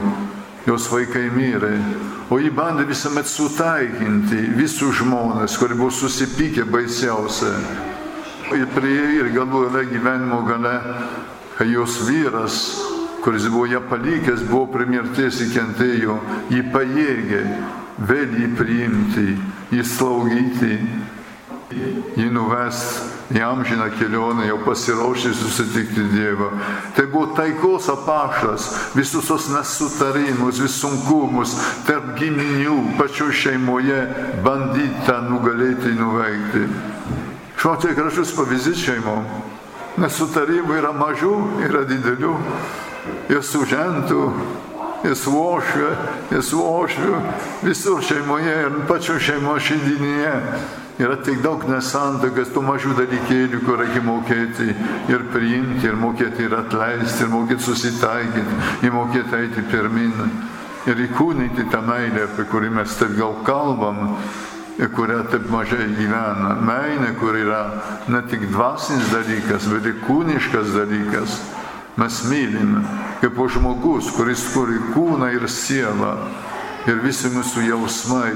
jos 0.70 0.86
vaikai 0.94 1.26
mirė. 1.34 1.74
O 2.30 2.38
jį 2.38 2.54
bandė 2.54 2.86
visuomet 2.86 3.26
sutaikinti 3.26 4.46
visus 4.60 5.00
žmonės, 5.02 5.58
kurie 5.58 5.74
buvo 5.74 5.90
susipykę 5.90 6.70
baisiausia. 6.70 7.56
Ir 8.54 8.70
prie 8.78 9.00
ir 9.24 9.34
galų 9.34 9.72
gale 9.72 9.88
gyvenimo 9.90 10.44
gale, 10.46 10.78
kai 11.58 11.70
jos 11.72 12.02
vyras 12.08 12.60
kuris 13.24 13.48
buvo 13.48 13.66
ją 13.66 13.80
palikęs, 13.88 14.44
buvo 14.50 14.68
prie 14.74 14.86
mirties 14.90 15.40
įkentėjo, 15.46 16.18
jį 16.52 16.62
pajėgė 16.74 17.42
vėl 18.04 18.36
jį 18.42 18.50
priimti, 18.58 19.28
jį 19.72 19.84
slaugyti, 19.88 20.76
jį 22.20 22.28
nuvesti 22.36 23.14
į 23.34 23.42
amžiną 23.48 23.88
kelionę, 23.96 24.46
jau 24.50 24.60
pasiruošę 24.66 25.32
susitikti 25.34 26.04
Dievą. 26.12 26.52
Tai 26.98 27.06
buvo 27.14 27.32
taikos 27.38 27.88
apaštas, 27.90 28.68
visus 28.98 29.32
tos 29.32 29.48
nesutarimus, 29.50 30.60
visus 30.60 30.82
sunkumus 30.84 31.56
tarp 31.88 32.14
giminių, 32.20 32.76
pačio 33.00 33.32
šeimoje 33.32 34.04
bandyta 34.44 35.22
nugalėti, 35.30 35.96
nuveikti. 35.98 36.68
Žinote, 37.58 37.96
gražus 37.96 38.36
pavyzdys 38.36 38.84
šeimom. 38.84 39.26
Nesutarimų 40.02 40.80
yra 40.80 40.90
mažų, 40.98 41.34
yra 41.68 41.84
didelių 41.86 42.34
ir 43.30 43.44
su 43.46 43.62
žentu, 43.70 44.32
ir 45.04 45.16
su 45.16 45.34
ošviu, 45.38 45.90
ir 46.32 46.42
su 46.44 46.62
ošviu, 46.66 47.20
visur 47.62 48.02
šeimoje 48.02 48.56
ir 48.66 48.80
pačio 48.88 49.20
šeimo 49.20 49.60
šiandienyje. 49.60 50.34
Yra 51.02 51.16
tik 51.26 51.40
daug 51.42 51.64
nesantokas, 51.66 52.52
tų 52.54 52.62
mažų 52.68 52.94
dalykėlių, 53.00 53.64
kur 53.66 53.80
reikia 53.82 54.02
mokėti 54.06 54.68
ir 55.10 55.24
priimti, 55.34 55.88
ir 55.90 55.98
mokėti 55.98 56.46
ir 56.46 56.54
atleisti, 56.54 57.26
ir 57.26 57.32
mokėti 57.34 57.66
susitaikyti, 57.66 58.60
ir 58.86 58.94
mokėti 58.94 59.40
eiti 59.40 59.66
pirmin. 59.72 60.14
Ir 60.86 61.00
įkūnyti 61.08 61.66
tą 61.72 61.80
meilę, 61.82 62.28
apie 62.28 62.46
kurį 62.52 62.70
mes 62.78 62.94
taip 63.00 63.16
gal 63.18 63.38
kalbam, 63.48 64.18
ir 64.78 64.90
kurią 64.94 65.24
taip 65.32 65.50
mažai 65.54 65.88
gyvena. 65.98 66.56
Meilė, 66.66 67.14
kur 67.20 67.38
yra 67.38 67.64
ne 68.10 68.22
tik 68.30 68.48
dvasinis 68.52 69.12
dalykas, 69.14 69.68
bet 69.70 69.90
ir 69.90 70.00
kūniškas 70.08 70.74
dalykas. 70.78 71.38
Mes 71.98 72.24
mylim 72.26 72.80
kaip 73.22 73.38
žmogus, 73.54 74.10
kuris 74.16 74.48
turi 74.54 74.80
kūną 74.96 75.30
ir 75.36 75.48
sielą. 75.50 76.16
Ir 76.84 76.98
visi 77.00 77.30
mūsų 77.32 77.62
jausmai, 77.64 78.34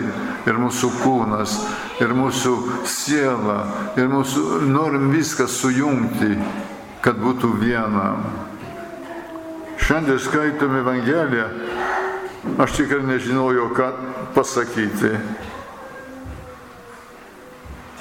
ir 0.47 0.55
mūsų 0.55 0.87
kūnas, 1.01 1.57
ir 1.99 2.13
mūsų 2.15 2.53
siela, 2.87 3.57
ir 3.99 4.07
mūsų 4.07 4.61
norim 4.71 5.09
viską 5.11 5.49
sujungti, 5.51 6.37
kad 7.03 7.19
būtų 7.19 7.49
viena. 7.59 8.05
Šiandien 9.83 10.21
skaitome 10.23 10.79
Evangeliją, 10.79 11.49
aš 12.63 12.77
tikrai 12.79 13.03
nežinojau, 13.09 13.67
ką 13.75 13.91
pasakyti. 14.37 15.11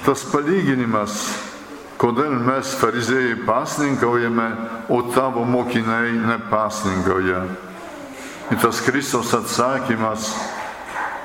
Tas 0.07 0.23
palyginimas 0.31 1.19
Kodėl 1.97 2.35
mes 2.45 2.75
farizėjai 2.77 3.39
pasninkaujame, 3.47 4.45
o 4.93 4.99
tavo 5.15 5.41
mokiniai 5.49 6.11
nepasninkauja? 6.27 7.39
Ir 8.53 8.59
tas 8.61 8.83
Kristos 8.85 9.31
atsakymas, 9.33 10.27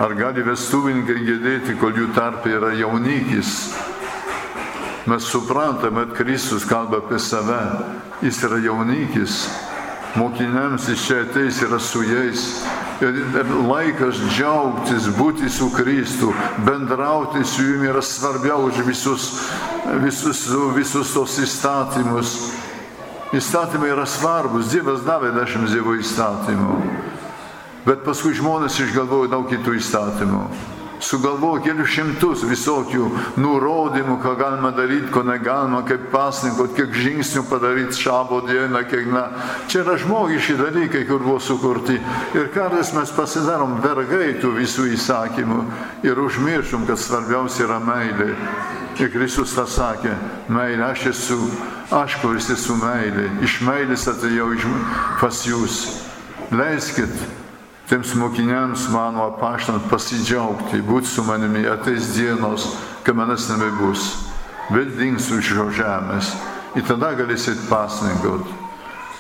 ar 0.01 0.15
gali 0.17 0.41
vestuvininkai 0.47 1.19
gėdėti, 1.27 1.77
kol 1.77 1.93
jų 2.01 2.09
tarpe 2.17 2.55
yra 2.57 2.73
jaunikis? 2.79 3.53
Mes 5.13 5.29
suprantame, 5.29 6.07
kad 6.09 6.23
Kristus 6.23 6.65
kalba 6.65 7.03
apie 7.03 7.21
save, 7.21 7.61
jis 8.25 8.41
yra 8.49 8.63
jaunikis, 8.65 9.43
mokiniams 10.17 10.89
iš 10.89 11.05
čia 11.05 11.21
ateis 11.27 11.61
yra 11.67 11.83
su 11.83 12.01
jais 12.09 12.49
laikas 13.69 14.21
džiaugtis, 14.31 15.09
būti 15.17 15.51
su 15.51 15.71
Kristu, 15.75 16.33
bendrauti 16.67 17.45
su 17.45 17.63
jumi 17.63 17.91
yra 17.91 18.03
svarbiau 18.03 18.69
už 18.69 18.83
visus, 18.87 19.31
visus, 20.03 20.45
visus 20.77 21.15
tos 21.15 21.39
įstatymus. 21.43 22.37
Įstatymai 23.33 23.89
yra 23.95 24.05
svarbus, 24.07 24.71
Dievas 24.75 25.07
davė 25.07 25.33
dešimt 25.33 25.73
Dievo 25.73 25.97
įstatymų. 25.97 26.79
Bet 27.87 28.05
paskui 28.05 28.37
žmonės 28.37 28.77
išgalvojo 28.85 29.31
daug 29.33 29.49
kitų 29.51 29.79
įstatymų 29.81 30.47
sugalvojo 31.03 31.63
kelius 31.65 31.91
šimtus 31.93 32.45
visokių 32.47 33.09
nurodymų, 33.41 34.19
ką 34.23 34.35
galima 34.39 34.73
daryti, 34.75 35.11
ko 35.13 35.25
negalima, 35.27 35.83
kaip 35.87 36.09
pasninkot, 36.13 36.75
kiek 36.77 36.95
žingsnių 36.95 37.45
padaryti 37.51 37.99
šabo 38.05 38.43
dieną, 38.47 38.85
kiek 38.91 39.09
na. 39.13 39.25
Čia 39.71 39.83
yra 39.83 39.97
žmogiški 40.01 40.57
dalykai, 40.61 41.05
kur 41.09 41.25
buvo 41.25 41.41
sukurti. 41.43 41.99
Ir 42.39 42.49
kartais 42.55 42.93
mes 42.97 43.13
pasidarom 43.17 43.81
vergai 43.85 44.37
tų 44.43 44.55
visų 44.61 44.89
įsakymų 44.97 45.61
ir 46.07 46.23
užmiršom, 46.23 46.87
kad 46.89 47.01
svarbiausia 47.01 47.67
yra 47.67 47.81
meilė. 47.83 48.33
Ir 49.01 49.09
Kristus 49.11 49.55
tą 49.57 49.65
sakė, 49.67 50.13
meilė, 50.53 50.85
aš 50.93 51.07
esu, 51.11 51.39
aš 51.97 52.19
kuris 52.23 52.51
esu 52.53 52.77
meilė, 52.79 53.31
iš 53.43 53.63
meilės 53.65 54.05
atėjau 54.11 54.53
pas 55.21 55.45
jūs. 55.49 55.79
Leiskit 56.53 57.42
tiems 57.93 58.15
mokiniams 58.15 58.87
mano 58.89 59.27
apaštant 59.29 59.85
pasidžiaugti, 59.91 60.79
būti 60.81 61.11
su 61.13 61.21
manimi, 61.27 61.67
ateis 61.69 62.15
dienos, 62.17 62.65
kai 63.05 63.13
manęs 63.13 63.51
nebebus. 63.51 64.07
Vėl 64.73 64.95
dingsiu 64.97 65.43
iš 65.43 65.51
šio 65.51 65.67
žemės. 65.77 66.31
Ir 66.73 66.87
tada 66.89 67.11
galėsit 67.19 67.67
pasninkauti. 67.69 68.49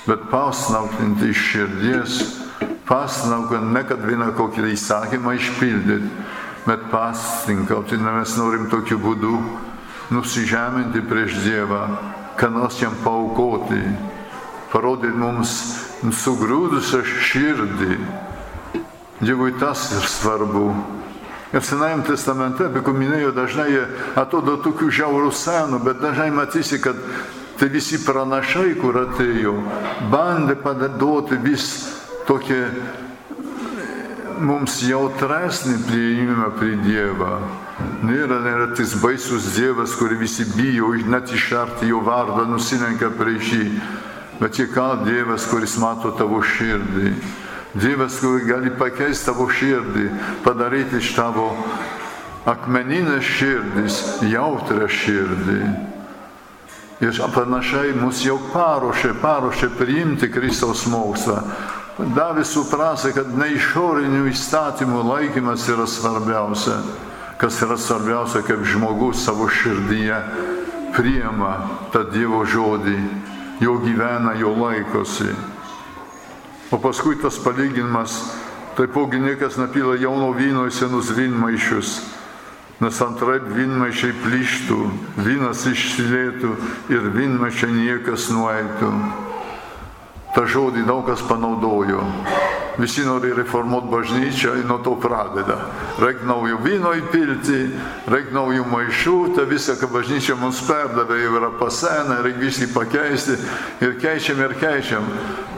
Bet 0.06 0.24
pasnaukinti 0.32 1.28
iš 1.34 1.42
širdies, 1.50 2.16
pasnaukant 2.88 3.74
ne 3.76 3.84
kad 3.84 4.08
vieną 4.08 4.30
kokį 4.40 4.64
įsakymą 4.72 5.36
išpildyti, 5.36 6.08
bet 6.64 6.88
pasninkauti, 6.88 8.00
mes 8.00 8.34
norim 8.40 8.70
tokiu 8.72 8.96
būdu 9.04 9.36
nusižeminti 10.16 11.04
prieš 11.12 11.42
Dievą, 11.44 11.84
ką 12.40 12.48
nors 12.56 12.80
jam 12.80 12.96
paukoti, 13.04 13.84
parodyti 14.72 15.12
mums 15.20 15.56
sugrūdusią 16.24 17.04
širdį 17.04 18.00
Dievui 19.22 19.54
tas 19.58 19.86
ir 19.94 20.08
svarbu. 20.10 20.66
Ir 21.52 21.62
Senajam 21.62 22.00
testamente, 22.02 22.64
apie 22.66 22.80
kurį 22.82 23.04
minėjau, 23.04 23.32
dažnai 23.36 23.68
jie 23.70 23.82
atrodo 24.18 24.56
tokių 24.64 24.88
žiaurų 24.98 25.30
senų, 25.36 25.82
bet 25.84 26.00
dažnai 26.00 26.30
matysi, 26.32 26.80
kad 26.82 26.96
tai 27.60 27.68
visi 27.70 28.00
pranašai, 28.02 28.72
kur 28.80 28.96
atėjo, 29.04 29.52
bandė 30.10 30.56
padaduoti 30.58 31.38
vis 31.44 31.66
tokį 32.26 32.58
mums 34.42 34.80
jautresnį 34.82 35.76
prieimimą 35.86 36.48
prie 36.58 36.74
Dievo. 36.82 37.36
Nėra, 38.02 38.40
nėra 38.42 38.72
tas 38.74 38.96
baisus 38.98 39.52
Dievas, 39.54 39.94
kurį 39.98 40.18
visi 40.24 40.48
bijo, 40.56 40.90
net 41.06 41.30
išarti 41.30 41.92
jo 41.92 42.02
vardą, 42.02 42.48
nusilenkia 42.50 43.12
prieš 43.14 43.54
jį. 43.54 43.68
Bet 44.40 44.58
čia 44.58 44.66
ką 44.72 44.88
Dievas, 45.04 45.46
kuris 45.46 45.76
mato 45.78 46.10
tavo 46.18 46.42
širdį. 46.42 47.14
Dievas, 47.74 48.18
kuris 48.20 48.44
gali 48.44 48.70
pakeisti 48.76 49.30
tavo 49.30 49.46
širdį, 49.48 50.08
padaryti 50.44 50.98
iš 51.00 51.14
tavo 51.16 51.46
akmeninės 52.48 53.24
širdis 53.24 54.00
jautrę 54.28 54.88
širdį. 54.92 55.60
Ir 57.02 57.20
panašiai 57.34 57.94
mus 57.98 58.20
jau 58.22 58.36
paruošė, 58.52 59.14
paruošė 59.22 59.70
priimti 59.78 60.28
Kristaus 60.30 60.84
mokslą. 60.86 61.40
Davė 62.16 62.44
suprasti, 62.46 63.10
kad 63.16 63.32
ne 63.36 63.48
išorinių 63.56 64.26
įstatymų 64.30 65.02
laikymas 65.08 65.64
yra 65.72 65.86
svarbiausia, 65.88 66.76
kas 67.40 67.58
yra 67.64 67.78
svarbiausia, 67.80 68.44
kaip 68.46 68.62
žmogus 68.68 69.24
savo 69.24 69.48
širdyje 69.50 70.20
priema 70.92 71.56
tą 71.92 72.04
Dievo 72.12 72.44
žodį, 72.44 72.98
jo 73.64 73.78
gyvena, 73.80 74.36
jo 74.40 74.54
laikosi. 74.60 75.32
O 76.72 76.78
paskui 76.78 77.16
tas 77.20 77.36
palyginimas, 77.36 78.32
taipogi 78.76 79.20
niekas 79.20 79.58
nepila 79.60 79.92
jauno 80.00 80.30
vyno 80.32 80.64
į 80.64 80.72
senus 80.72 81.10
vynmaišius, 81.12 81.90
nes 82.80 83.00
antraip 83.04 83.44
vynmaišiai 83.52 84.14
plyštų, 84.22 84.78
vynas 85.20 85.66
išsilėtų 85.68 86.54
ir 86.96 87.10
vynmaišiai 87.12 87.76
niekas 87.76 88.30
nueitų. 88.32 88.88
Ta 90.32 90.46
žodį 90.48 90.86
daug 90.88 91.04
kas 91.04 91.20
panaudojo. 91.28 92.06
Visi 92.80 93.04
nori 93.04 93.34
reformuoti 93.36 93.92
bažnyčią 93.92 94.54
ir 94.56 94.64
nuo 94.64 94.78
to 94.80 94.94
pradeda. 94.96 95.58
Reikia 96.00 96.24
naujų 96.24 96.56
vyno 96.64 96.94
įpilti, 96.96 97.58
reikia 98.08 98.32
naujų 98.32 98.64
maišų, 98.72 99.16
ta 99.36 99.44
visa, 99.44 99.76
ką 99.76 99.90
bažnyčia 99.92 100.38
mums 100.40 100.62
perdavė, 100.64 101.20
jau 101.20 101.36
yra 101.36 101.52
pasenę, 101.60 102.22
reikia 102.24 102.46
visį 102.46 102.72
pakeisti 102.72 103.36
ir 103.84 103.98
keičiam 104.00 104.40
ir 104.40 104.56
keičiam. 104.56 105.04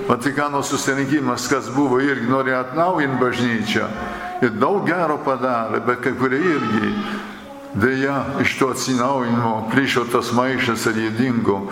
Vatikano 0.09 0.62
susirinkimas, 0.62 1.47
kas 1.49 1.71
buvo 1.73 2.01
irgi 2.05 2.29
norėjo 2.29 2.59
atnaujinti 2.61 3.21
bažnyčią 3.23 3.87
ir 4.45 4.57
daug 4.61 4.85
gero 4.85 5.17
padarė, 5.25 5.81
bet 5.87 6.03
kai 6.05 6.12
kurie 6.19 6.40
irgi 6.40 6.90
dėja 7.81 8.19
iš 8.45 8.59
to 8.59 8.69
atsinaujinimo 8.75 9.71
plyšo 9.73 10.05
tas 10.12 10.33
maišas 10.37 10.85
ir 10.90 11.01
jie 11.05 11.14
dingo. 11.17 11.62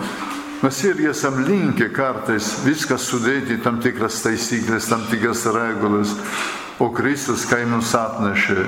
Mes 0.63 0.79
irgi 0.87 1.11
esam 1.11 1.43
linkę 1.43 1.89
kartais 1.93 2.49
viską 2.65 2.97
sudėti 2.97 3.59
tam 3.61 3.81
tikras 3.83 4.21
taisyklės, 4.23 4.89
tam 4.89 5.05
tikras 5.11 5.45
regulas, 5.53 6.15
o 6.79 6.89
Kristus 6.95 7.45
kai 7.45 7.65
mums 7.67 7.93
atnešė 7.95 8.63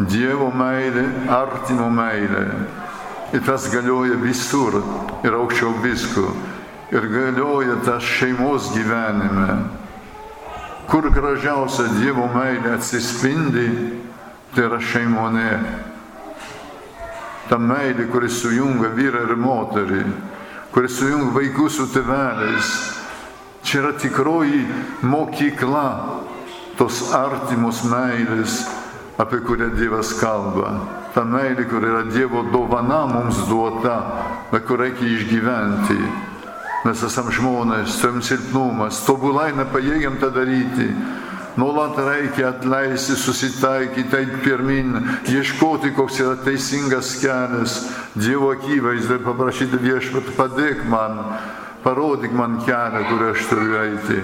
Dievo 0.00 0.46
meilė, 0.56 1.02
artimo 1.28 1.90
meilė. 1.92 2.46
Ir 3.36 3.42
tas 3.44 3.66
galioja 3.68 4.16
visur 4.22 4.78
ir 5.26 5.36
aukščiau 5.36 5.74
visko. 5.84 6.24
Ir 6.90 7.06
galioja 7.06 7.76
tas 7.84 8.02
šeimos 8.02 8.72
gyvenime. 8.74 9.58
Kur 10.90 11.06
gražiausia 11.14 11.86
Dievo 11.94 12.24
meilė 12.34 12.72
atsispindi, 12.74 13.66
tai 14.56 14.64
yra 14.66 14.80
šeimonė. 14.82 15.52
Ta 17.46 17.58
meilė, 17.62 18.08
kuris 18.10 18.40
sujungia 18.42 18.90
vyrą 18.96 19.22
ir 19.28 19.36
moterį, 19.38 20.02
kuris 20.74 20.98
sujungia 20.98 21.30
vaikus 21.36 21.78
su 21.78 21.86
tėveliais. 21.94 22.72
Čia 23.62 23.84
yra 23.84 23.92
tikroji 23.94 24.64
mokykla 25.06 25.86
tos 26.78 27.04
artimos 27.14 27.84
meilės 27.86 28.64
apie 29.20 29.38
kurią 29.46 29.70
Dievas 29.76 30.10
kalba. 30.18 30.72
Ta 31.14 31.22
meilė, 31.22 31.68
kur 31.70 31.84
yra 31.84 32.02
Dievo 32.08 32.42
dovana 32.50 33.04
mums 33.10 33.44
duota, 33.46 33.96
bet 34.50 34.66
kur 34.66 34.80
reikia 34.82 35.06
išgyventi. 35.06 36.29
Mes 36.80 37.02
esame 37.04 37.32
žmonės, 37.36 37.98
turim 38.00 38.22
silpnumas, 38.24 39.02
tobulai 39.04 39.50
nepajėgiam 39.52 40.16
tą 40.20 40.30
daryti. 40.32 40.86
Nuolat 41.60 41.98
reikia 41.98 42.54
atleisti, 42.54 43.16
susitaikyti, 43.20 44.16
eiti 44.16 44.38
pirmin, 44.40 44.94
ieškoti, 45.28 45.90
koks 45.92 46.20
yra 46.22 46.38
teisingas 46.40 47.16
kelias, 47.20 47.74
Dievo 48.14 48.52
akivaizdai 48.54 49.18
paprašyti 49.26 49.80
viešpat, 49.82 50.30
padėk 50.38 50.86
man, 50.88 51.18
parodyk 51.84 52.32
man 52.32 52.62
kelią, 52.64 53.02
kuriuo 53.10 53.34
aš 53.34 53.44
turiu 53.50 53.76
eiti. 53.82 54.22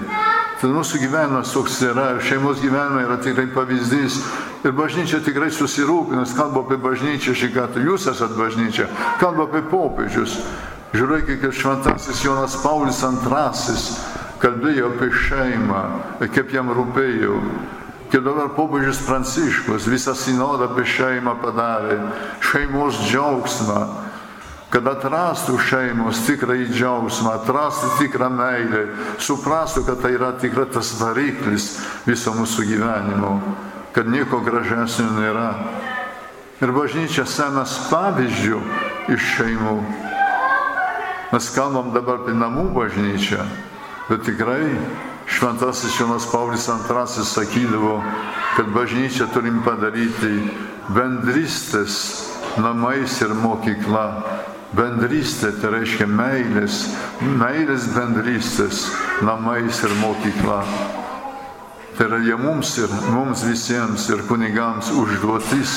Tai 0.56 0.70
mūsų 0.72 1.02
gyvenimas 1.02 1.52
toks 1.52 1.76
yra, 1.84 2.14
šeimos 2.24 2.62
gyvenime 2.62 3.02
yra 3.04 3.18
tikrai 3.20 3.50
pavyzdys. 3.52 4.22
Ir 4.64 4.72
bažnyčia 4.72 5.20
tikrai 5.20 5.50
susirūpinęs, 5.52 6.32
kalba 6.38 6.62
apie 6.64 6.80
bažnyčią 6.80 7.36
šį 7.36 7.50
kartą, 7.52 7.84
jūs 7.84 8.08
esat 8.14 8.32
bažnyčia, 8.38 8.88
kalba 9.20 9.44
apie 9.50 9.60
popiežius. 9.68 10.38
Žiūrėkit, 10.94 11.40
kad 11.42 11.56
šventasis 11.56 12.22
Jonas 12.24 12.54
Paulius 12.62 13.02
II 13.02 13.78
kalbėjo 14.42 14.92
apie 14.92 15.10
šeimą, 15.26 15.82
kaip 16.30 16.52
jam 16.54 16.70
rūpėjo. 16.70 17.40
Kaip 18.12 18.22
dabar 18.22 18.52
popiežius 18.54 19.00
Pranciškus 19.02 19.88
visą 19.90 20.14
sinodą 20.14 20.68
apie 20.70 20.84
šeimą 20.86 21.34
padarė, 21.42 21.98
šeimos 22.52 23.00
džiaugsmą 23.08 23.80
kad 24.76 24.88
atrastų 24.90 25.56
šeimos 25.62 26.24
tikrąjį 26.26 26.66
džiaugsmą, 26.74 27.36
atrastų 27.38 27.92
tikrą 28.00 28.30
meilę, 28.34 28.82
suprastų, 29.22 29.84
kad 29.86 30.02
tai 30.02 30.16
yra 30.16 30.32
tikrai 30.40 30.66
tas 30.74 30.90
variklis 30.98 31.68
viso 32.06 32.34
mūsų 32.36 32.66
gyvenimo, 32.72 33.36
kad 33.94 34.10
nieko 34.10 34.42
gražesnio 34.44 35.12
nėra. 35.16 35.48
Ir 36.60 36.72
bažnyčia 36.72 37.26
senas 37.28 37.78
pavyzdžių 37.90 38.60
iš 39.14 39.30
šeimų. 39.36 39.78
Mes 41.32 41.50
kalbam 41.54 41.90
dabar 41.94 42.22
apie 42.22 42.36
namų 42.38 42.68
bažnyčią, 42.76 43.42
bet 44.08 44.24
tikrai 44.28 44.70
Šventasis 45.26 45.96
Jonas 45.98 46.28
Paulius 46.30 46.68
II 46.70 47.24
sakydavo, 47.26 47.98
kad 48.56 48.70
bažnyčią 48.74 49.26
turim 49.34 49.62
padaryti 49.66 50.32
bendrystės 50.94 51.96
namais 52.62 53.20
ir 53.20 53.34
mokykla 53.34 54.06
Bendrystė 54.74 55.52
tai 55.60 55.70
reiškia 55.76 56.08
meilės, 56.10 56.80
meilės 57.22 57.86
bendrystės 57.94 58.82
namais 59.24 59.78
ir 59.86 59.94
mokykla. 60.00 60.58
Tai 61.96 62.08
yra 62.08 62.18
jie 62.20 62.34
mums 62.36 62.74
ir 62.82 62.92
mums 63.14 63.44
visiems 63.46 64.08
ir 64.10 64.24
kunigams 64.28 64.90
užduotis, 64.90 65.76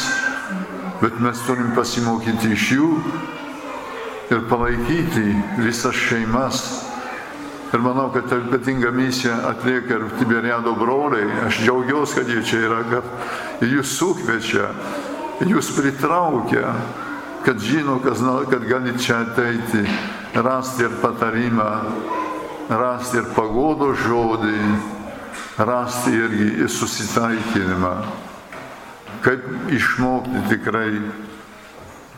bet 1.00 1.22
mes 1.22 1.46
turim 1.46 1.70
pasimokyti 1.78 2.52
iš 2.58 2.66
jų 2.76 2.90
ir 4.30 4.46
palaikyti 4.50 5.36
visas 5.58 5.96
šeimas. 5.96 6.62
Ir 7.74 7.84
manau, 7.86 8.08
kad 8.14 8.26
tą 8.30 8.40
ypatingą 8.42 8.90
misiją 8.92 9.36
atlieka 9.50 10.00
ir 10.00 10.08
Tiberiado 10.18 10.74
broliai. 10.78 11.28
Aš 11.46 11.62
džiaugiuosi, 11.66 12.16
kad 12.18 12.30
jie 12.30 12.42
čia 12.44 12.64
yra, 12.66 12.80
kad 12.90 13.68
jūs 13.70 13.94
sukviečia, 14.00 14.72
jūs 15.46 15.70
pritraukia 15.78 16.74
kad 17.46 17.60
žino, 17.60 18.00
kas 18.00 18.20
kad 18.50 18.66
gali 18.66 19.00
čia 19.00 19.18
ateiti, 19.18 19.84
rasti 20.34 20.84
ir 20.84 20.90
patarimą, 21.02 21.72
rasti 22.70 23.18
ir 23.18 23.30
pagodo 23.36 23.94
žodį, 23.96 24.60
rasti 25.58 26.14
irgi 26.14 26.50
ir 26.64 26.70
susitaikinimą. 26.70 27.96
Kaip 29.24 29.72
išmokti 29.74 30.44
tikrai 30.50 31.00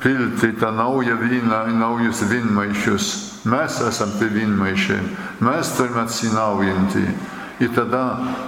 pilti 0.01 0.53
tą 0.59 0.71
naują 0.75 1.17
vyną 1.21 1.65
į 1.71 1.77
naujus 1.77 2.23
vynmaišius. 2.29 3.11
Mes 3.45 3.79
esame 3.87 4.19
tie 4.19 4.29
vynmaišiai, 4.33 5.01
mes 5.41 5.75
turime 5.77 6.05
atsinaujinti. 6.05 7.05
Ir 7.61 7.69
tada 7.75 8.03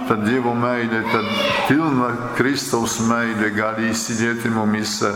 ta 0.08 0.16
Dievo 0.18 0.54
meilė, 0.58 1.04
ta 1.12 1.20
pilna 1.68 2.08
Kristaus 2.34 2.98
meilė 3.06 3.52
gali 3.54 3.92
įsidėti 3.92 4.50
mumise 4.50 5.12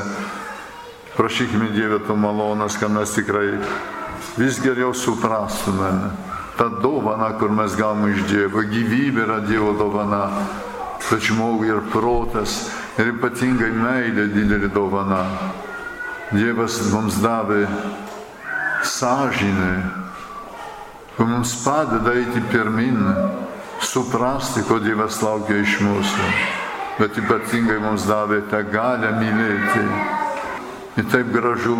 Prašykime 1.18 1.72
Dievę 1.74 1.96
to 2.06 2.14
malonės, 2.14 2.76
kad 2.78 2.92
mes 2.94 3.10
tikrai 3.10 3.56
vis 4.38 4.60
geriau 4.62 4.92
suprastume 4.94 5.88
tą 6.54 6.68
dovaną, 6.78 7.32
kur 7.40 7.50
mes 7.50 7.74
gavome 7.74 8.12
iš 8.12 8.20
Dievo. 8.30 8.62
Gyvybė 8.62 9.24
yra 9.24 9.40
Dievo 9.42 9.72
dovana, 9.74 10.20
kad 11.08 11.18
žmogui 11.18 11.72
ir 11.72 11.82
protas, 11.90 12.68
ir 13.02 13.10
ypatingai 13.16 13.72
meilė 13.74 14.28
didelė 14.30 14.70
dovana. 14.70 15.24
Dievas 16.28 16.74
mums 16.92 17.16
davė 17.24 17.62
sąžinę, 18.84 19.70
kur 21.16 21.26
mums 21.26 21.54
padeda 21.64 22.12
eiti 22.20 22.42
pirmin, 22.52 22.98
suprasti, 23.80 24.60
ko 24.68 24.76
Dievas 24.84 25.22
laukia 25.24 25.56
iš 25.62 25.78
mūsų, 25.80 26.26
bet 26.98 27.16
ypatingai 27.22 27.78
mums 27.80 28.04
davė 28.04 28.42
tą 28.50 28.60
galę 28.68 29.14
mylėti 29.16 29.86
ir 31.00 31.08
taip 31.14 31.32
gražu. 31.32 31.78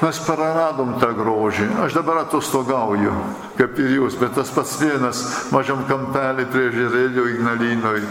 Mes 0.00 0.18
praradom 0.24 0.96
tą 0.98 1.12
grožį. 1.14 1.68
Aš 1.84 1.94
dabar 2.00 2.24
atostogauju, 2.24 3.14
kaip 3.54 3.78
ir 3.78 3.98
jūs, 4.00 4.18
bet 4.18 4.34
tas 4.34 4.50
pats 4.50 4.78
vienas 4.82 5.22
mažam 5.54 5.84
kampelį 5.86 6.50
prie 6.50 6.70
žerėlio 6.74 7.28
Ignalinoj. 7.36 8.02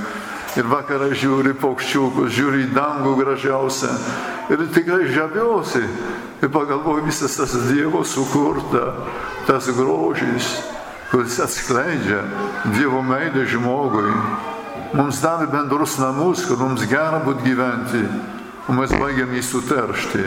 Ir 0.58 0.66
vakarą 0.66 1.12
žiūri 1.14 1.54
paukščiukus, 1.62 2.32
žiūri 2.34 2.64
į 2.66 2.72
dangų 2.74 3.14
gražiausią. 3.20 3.92
Ir 4.50 4.66
tikrai 4.74 5.06
žaviuosi. 5.14 5.84
Ir 6.42 6.50
pagalvoju, 6.50 7.06
visas 7.06 7.36
tas 7.38 7.54
Dievo 7.68 8.02
sukurta, 8.08 8.96
tas 9.46 9.68
grožis, 9.76 10.50
kuris 11.12 11.38
atskleidžia 11.44 12.24
Dievo 12.74 13.04
meilę 13.06 13.46
žmogui. 13.46 14.10
Mums 14.98 15.22
davė 15.22 15.52
bendrus 15.52 16.00
namus, 16.02 16.48
kad 16.50 16.58
mums 16.64 16.88
gera 16.90 17.22
būtų 17.22 17.46
gyventi 17.46 18.04
o 18.70 18.76
mes 18.78 18.92
baigiam 18.94 19.32
jį 19.34 19.42
suteršti. 19.46 20.24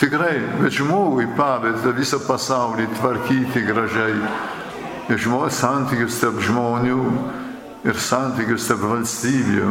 Tikrai, 0.00 0.36
bet 0.60 0.76
žmogui 0.76 1.26
pavėta 1.36 1.92
visą 1.96 2.18
pasaulį 2.24 2.88
tvarkyti 2.96 3.64
gražiai. 3.68 4.16
Ir 5.12 5.20
žmonės 5.22 5.60
santykius 5.60 6.18
tarp 6.20 6.40
žmonių 6.42 7.00
ir 7.86 8.00
santykius 8.00 8.66
tarp 8.68 8.84
valstybių. 8.90 9.70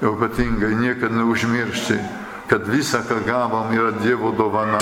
Jau 0.00 0.14
ypatingai 0.16 0.72
niekada 0.80 1.14
neužmiršti, 1.18 1.98
kad 2.48 2.68
visa, 2.68 3.02
ką 3.06 3.20
gavom, 3.26 3.72
yra 3.76 3.92
Dievo 4.00 4.32
dovana. 4.36 4.80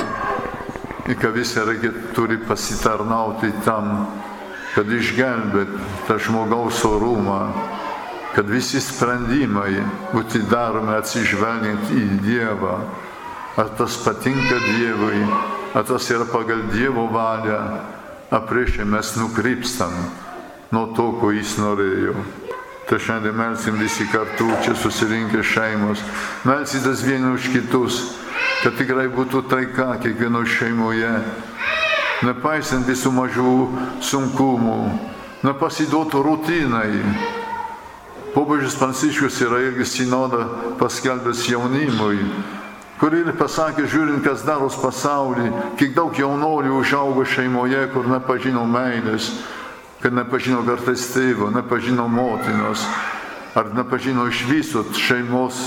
Ir 1.09 1.17
kad 1.19 1.35
visą 1.35 1.65
reikia 1.67 1.91
turi 2.15 2.37
pasitarnauti 2.39 3.51
tam, 3.65 4.07
kad 4.75 4.89
išgelbėt 4.93 5.73
tą 6.07 6.19
žmogaus 6.23 6.85
orumą 6.87 7.43
kad 8.39 8.47
visi 8.53 8.79
sprendimai 8.79 9.81
būtų 10.13 10.45
daromi 10.47 10.93
atsižvelgiant 10.95 11.89
į 11.91 12.03
Dievą. 12.23 12.77
Ar 13.59 13.73
tas 13.75 13.97
patinka 14.05 14.61
Dievui, 14.63 15.25
ar 15.75 15.87
tas 15.89 16.07
yra 16.15 16.29
pagal 16.29 16.63
Dievo 16.71 17.09
valią, 17.11 17.59
ar 18.31 18.45
priešai 18.47 18.87
mes 18.87 19.17
nukrypstam 19.19 19.97
nuo 20.71 20.87
to, 20.97 21.13
ko 21.21 21.33
Jis 21.33 21.57
norėjo. 21.61 22.15
Tai 22.89 22.97
šiandien 23.01 23.37
melsim 23.37 23.77
visi 23.77 24.07
kartu, 24.09 24.47
čia 24.65 24.73
susirinkę 24.77 25.43
šeimos, 25.45 26.01
melsytas 26.49 27.03
vieni 27.05 27.35
už 27.35 27.51
kitus, 27.53 27.99
kad 28.63 28.79
tikrai 28.81 29.11
būtų 29.13 29.43
taika 29.51 29.91
kiekvieno 30.01 30.41
šeimoje, 30.49 31.11
nepaisant 32.25 32.89
visų 32.89 33.13
mažų 33.13 33.53
sunkumų, 34.01 34.79
nepasiduotų 35.45 36.23
rutinai. 36.25 36.89
Popiežius 38.33 38.79
Pranciškus 38.81 39.37
yra 39.45 39.61
irgi 39.67 39.85
sinodą 39.89 40.47
paskelbęs 40.81 41.45
jaunimui, 41.49 42.25
kur 43.01 43.15
ir 43.15 43.31
pasakė, 43.37 43.85
žiūrint, 43.85 44.25
kas 44.25 44.45
daros 44.49 44.81
pasaulį, 44.81 45.53
kiek 45.77 45.93
daug 45.97 46.17
jaunolių 46.17 46.81
užaugo 46.81 47.25
šeimoje, 47.29 47.85
kur 47.93 48.09
nepažino 48.11 48.65
meilės, 48.69 49.31
kad 50.03 50.15
nepažino 50.15 50.63
kartais 50.67 51.09
tėvo, 51.13 51.51
nepažino 51.55 52.07
motinos, 52.09 52.85
ar 53.59 53.73
nepažino 53.75 54.29
iš 54.31 54.45
viso 54.51 54.85
šeimos. 54.95 55.59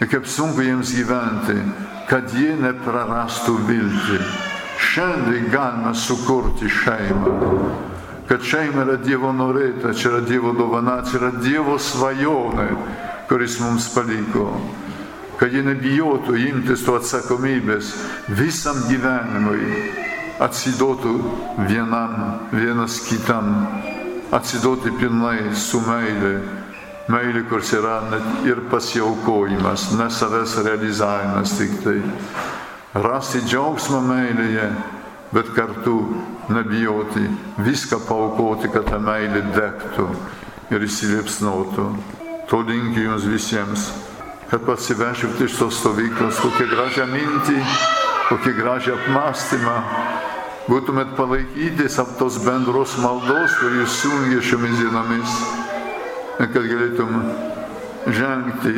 Ir 0.00 0.08
kaip 0.08 0.26
sunku 0.26 0.64
jiems 0.64 0.94
gyventi, 0.96 1.58
kad 2.08 2.32
jie 2.34 2.54
neprarastų 2.56 3.56
viltį. 3.68 4.20
Šiandien 4.80 5.50
galime 5.52 5.92
sukurti 5.94 6.70
šeimą, 6.72 7.34
kad 8.30 8.42
šeima 8.46 8.86
yra 8.86 8.96
Dievo 9.02 9.28
norėta, 9.36 9.92
čia 9.92 10.14
yra 10.14 10.20
Dievo 10.24 10.54
dovana, 10.56 11.02
čia 11.04 11.18
yra 11.20 11.30
Dievo 11.36 11.76
svajonė, 11.76 12.70
kuris 13.28 13.58
mums 13.60 13.90
paliko. 13.92 14.48
Kad 15.36 15.52
jie 15.52 15.62
nebijotų 15.68 16.36
imtis 16.48 16.82
to 16.84 16.96
atsakomybės 16.96 17.92
visam 18.40 18.80
gyvenimui, 18.88 19.99
atsiduotų 20.40 21.12
vienam, 21.68 22.14
vienas 22.52 23.00
kitam, 23.04 23.52
atsiduoti 24.32 24.92
pilnai 25.00 25.52
su 25.54 25.82
meilė. 25.84 26.34
Meilė, 27.10 27.42
kurs 27.50 27.72
yra 27.74 27.96
net 28.10 28.46
ir 28.46 28.62
pasiaukojimas, 28.70 29.90
ne 29.98 30.06
savęs 30.14 30.56
realizavimas 30.64 31.56
tik 31.58 31.80
tai. 31.84 31.96
Rasti 32.94 33.42
džiaugsmą 33.46 34.00
meilėje, 34.06 34.68
bet 35.34 35.50
kartu 35.56 35.96
nebijoti 36.50 37.26
viską 37.62 38.00
paukoti, 38.06 38.70
kad 38.70 38.86
ta 38.90 38.98
meilė 39.02 39.42
degtų 39.54 40.06
ir 40.70 40.86
įsiliepsnotų. 40.86 41.90
To 42.50 42.62
linkiu 42.66 43.10
jums 43.10 43.26
visiems 43.30 43.90
kad 44.50 44.64
parsivežėte 44.66 45.46
iš 45.46 45.58
tos 45.60 45.76
stovyklos 45.78 46.40
kokią 46.42 46.64
gražią 46.72 47.04
mintį, 47.06 47.60
kokią 48.26 48.54
gražią 48.56 48.96
apmąstymą, 48.96 49.76
būtumėt 50.70 51.16
palaikytis 51.18 51.98
ap 52.02 52.16
tos 52.20 52.38
bendros 52.44 52.96
maldos, 53.02 53.56
kurį 53.58 53.82
jūs 53.82 53.96
sungė 54.04 54.40
šiomis 54.46 54.78
dienomis, 54.78 55.36
kad 56.38 56.56
galėtum 56.56 57.22
žengti 58.06 58.74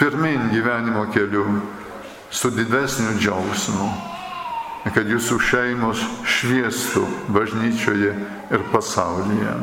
pirmin 0.00 0.50
gyvenimo 0.54 1.06
keliu 1.14 1.44
su 2.30 2.50
didesniu 2.54 3.16
džiaugsmu, 3.18 3.88
kad 4.94 5.10
jūsų 5.10 5.38
šeimos 5.50 6.04
šviestų 6.24 7.02
bažnyčioje 7.34 8.14
ir 8.52 8.68
pasaulyje. 8.72 9.56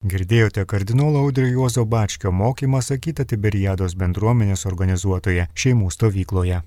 Girdėjote 0.00 0.64
kardinolo 0.64 1.26
Audrio 1.26 1.46
Juozo 1.46 1.84
Bačkio 1.84 2.32
mokymą 2.32 2.80
sakytą 2.80 3.26
Tiberiados 3.28 3.96
bendruomenės 4.00 4.64
organizuotoje 4.68 5.48
šeimų 5.52 5.90
stovykloje. 5.92 6.62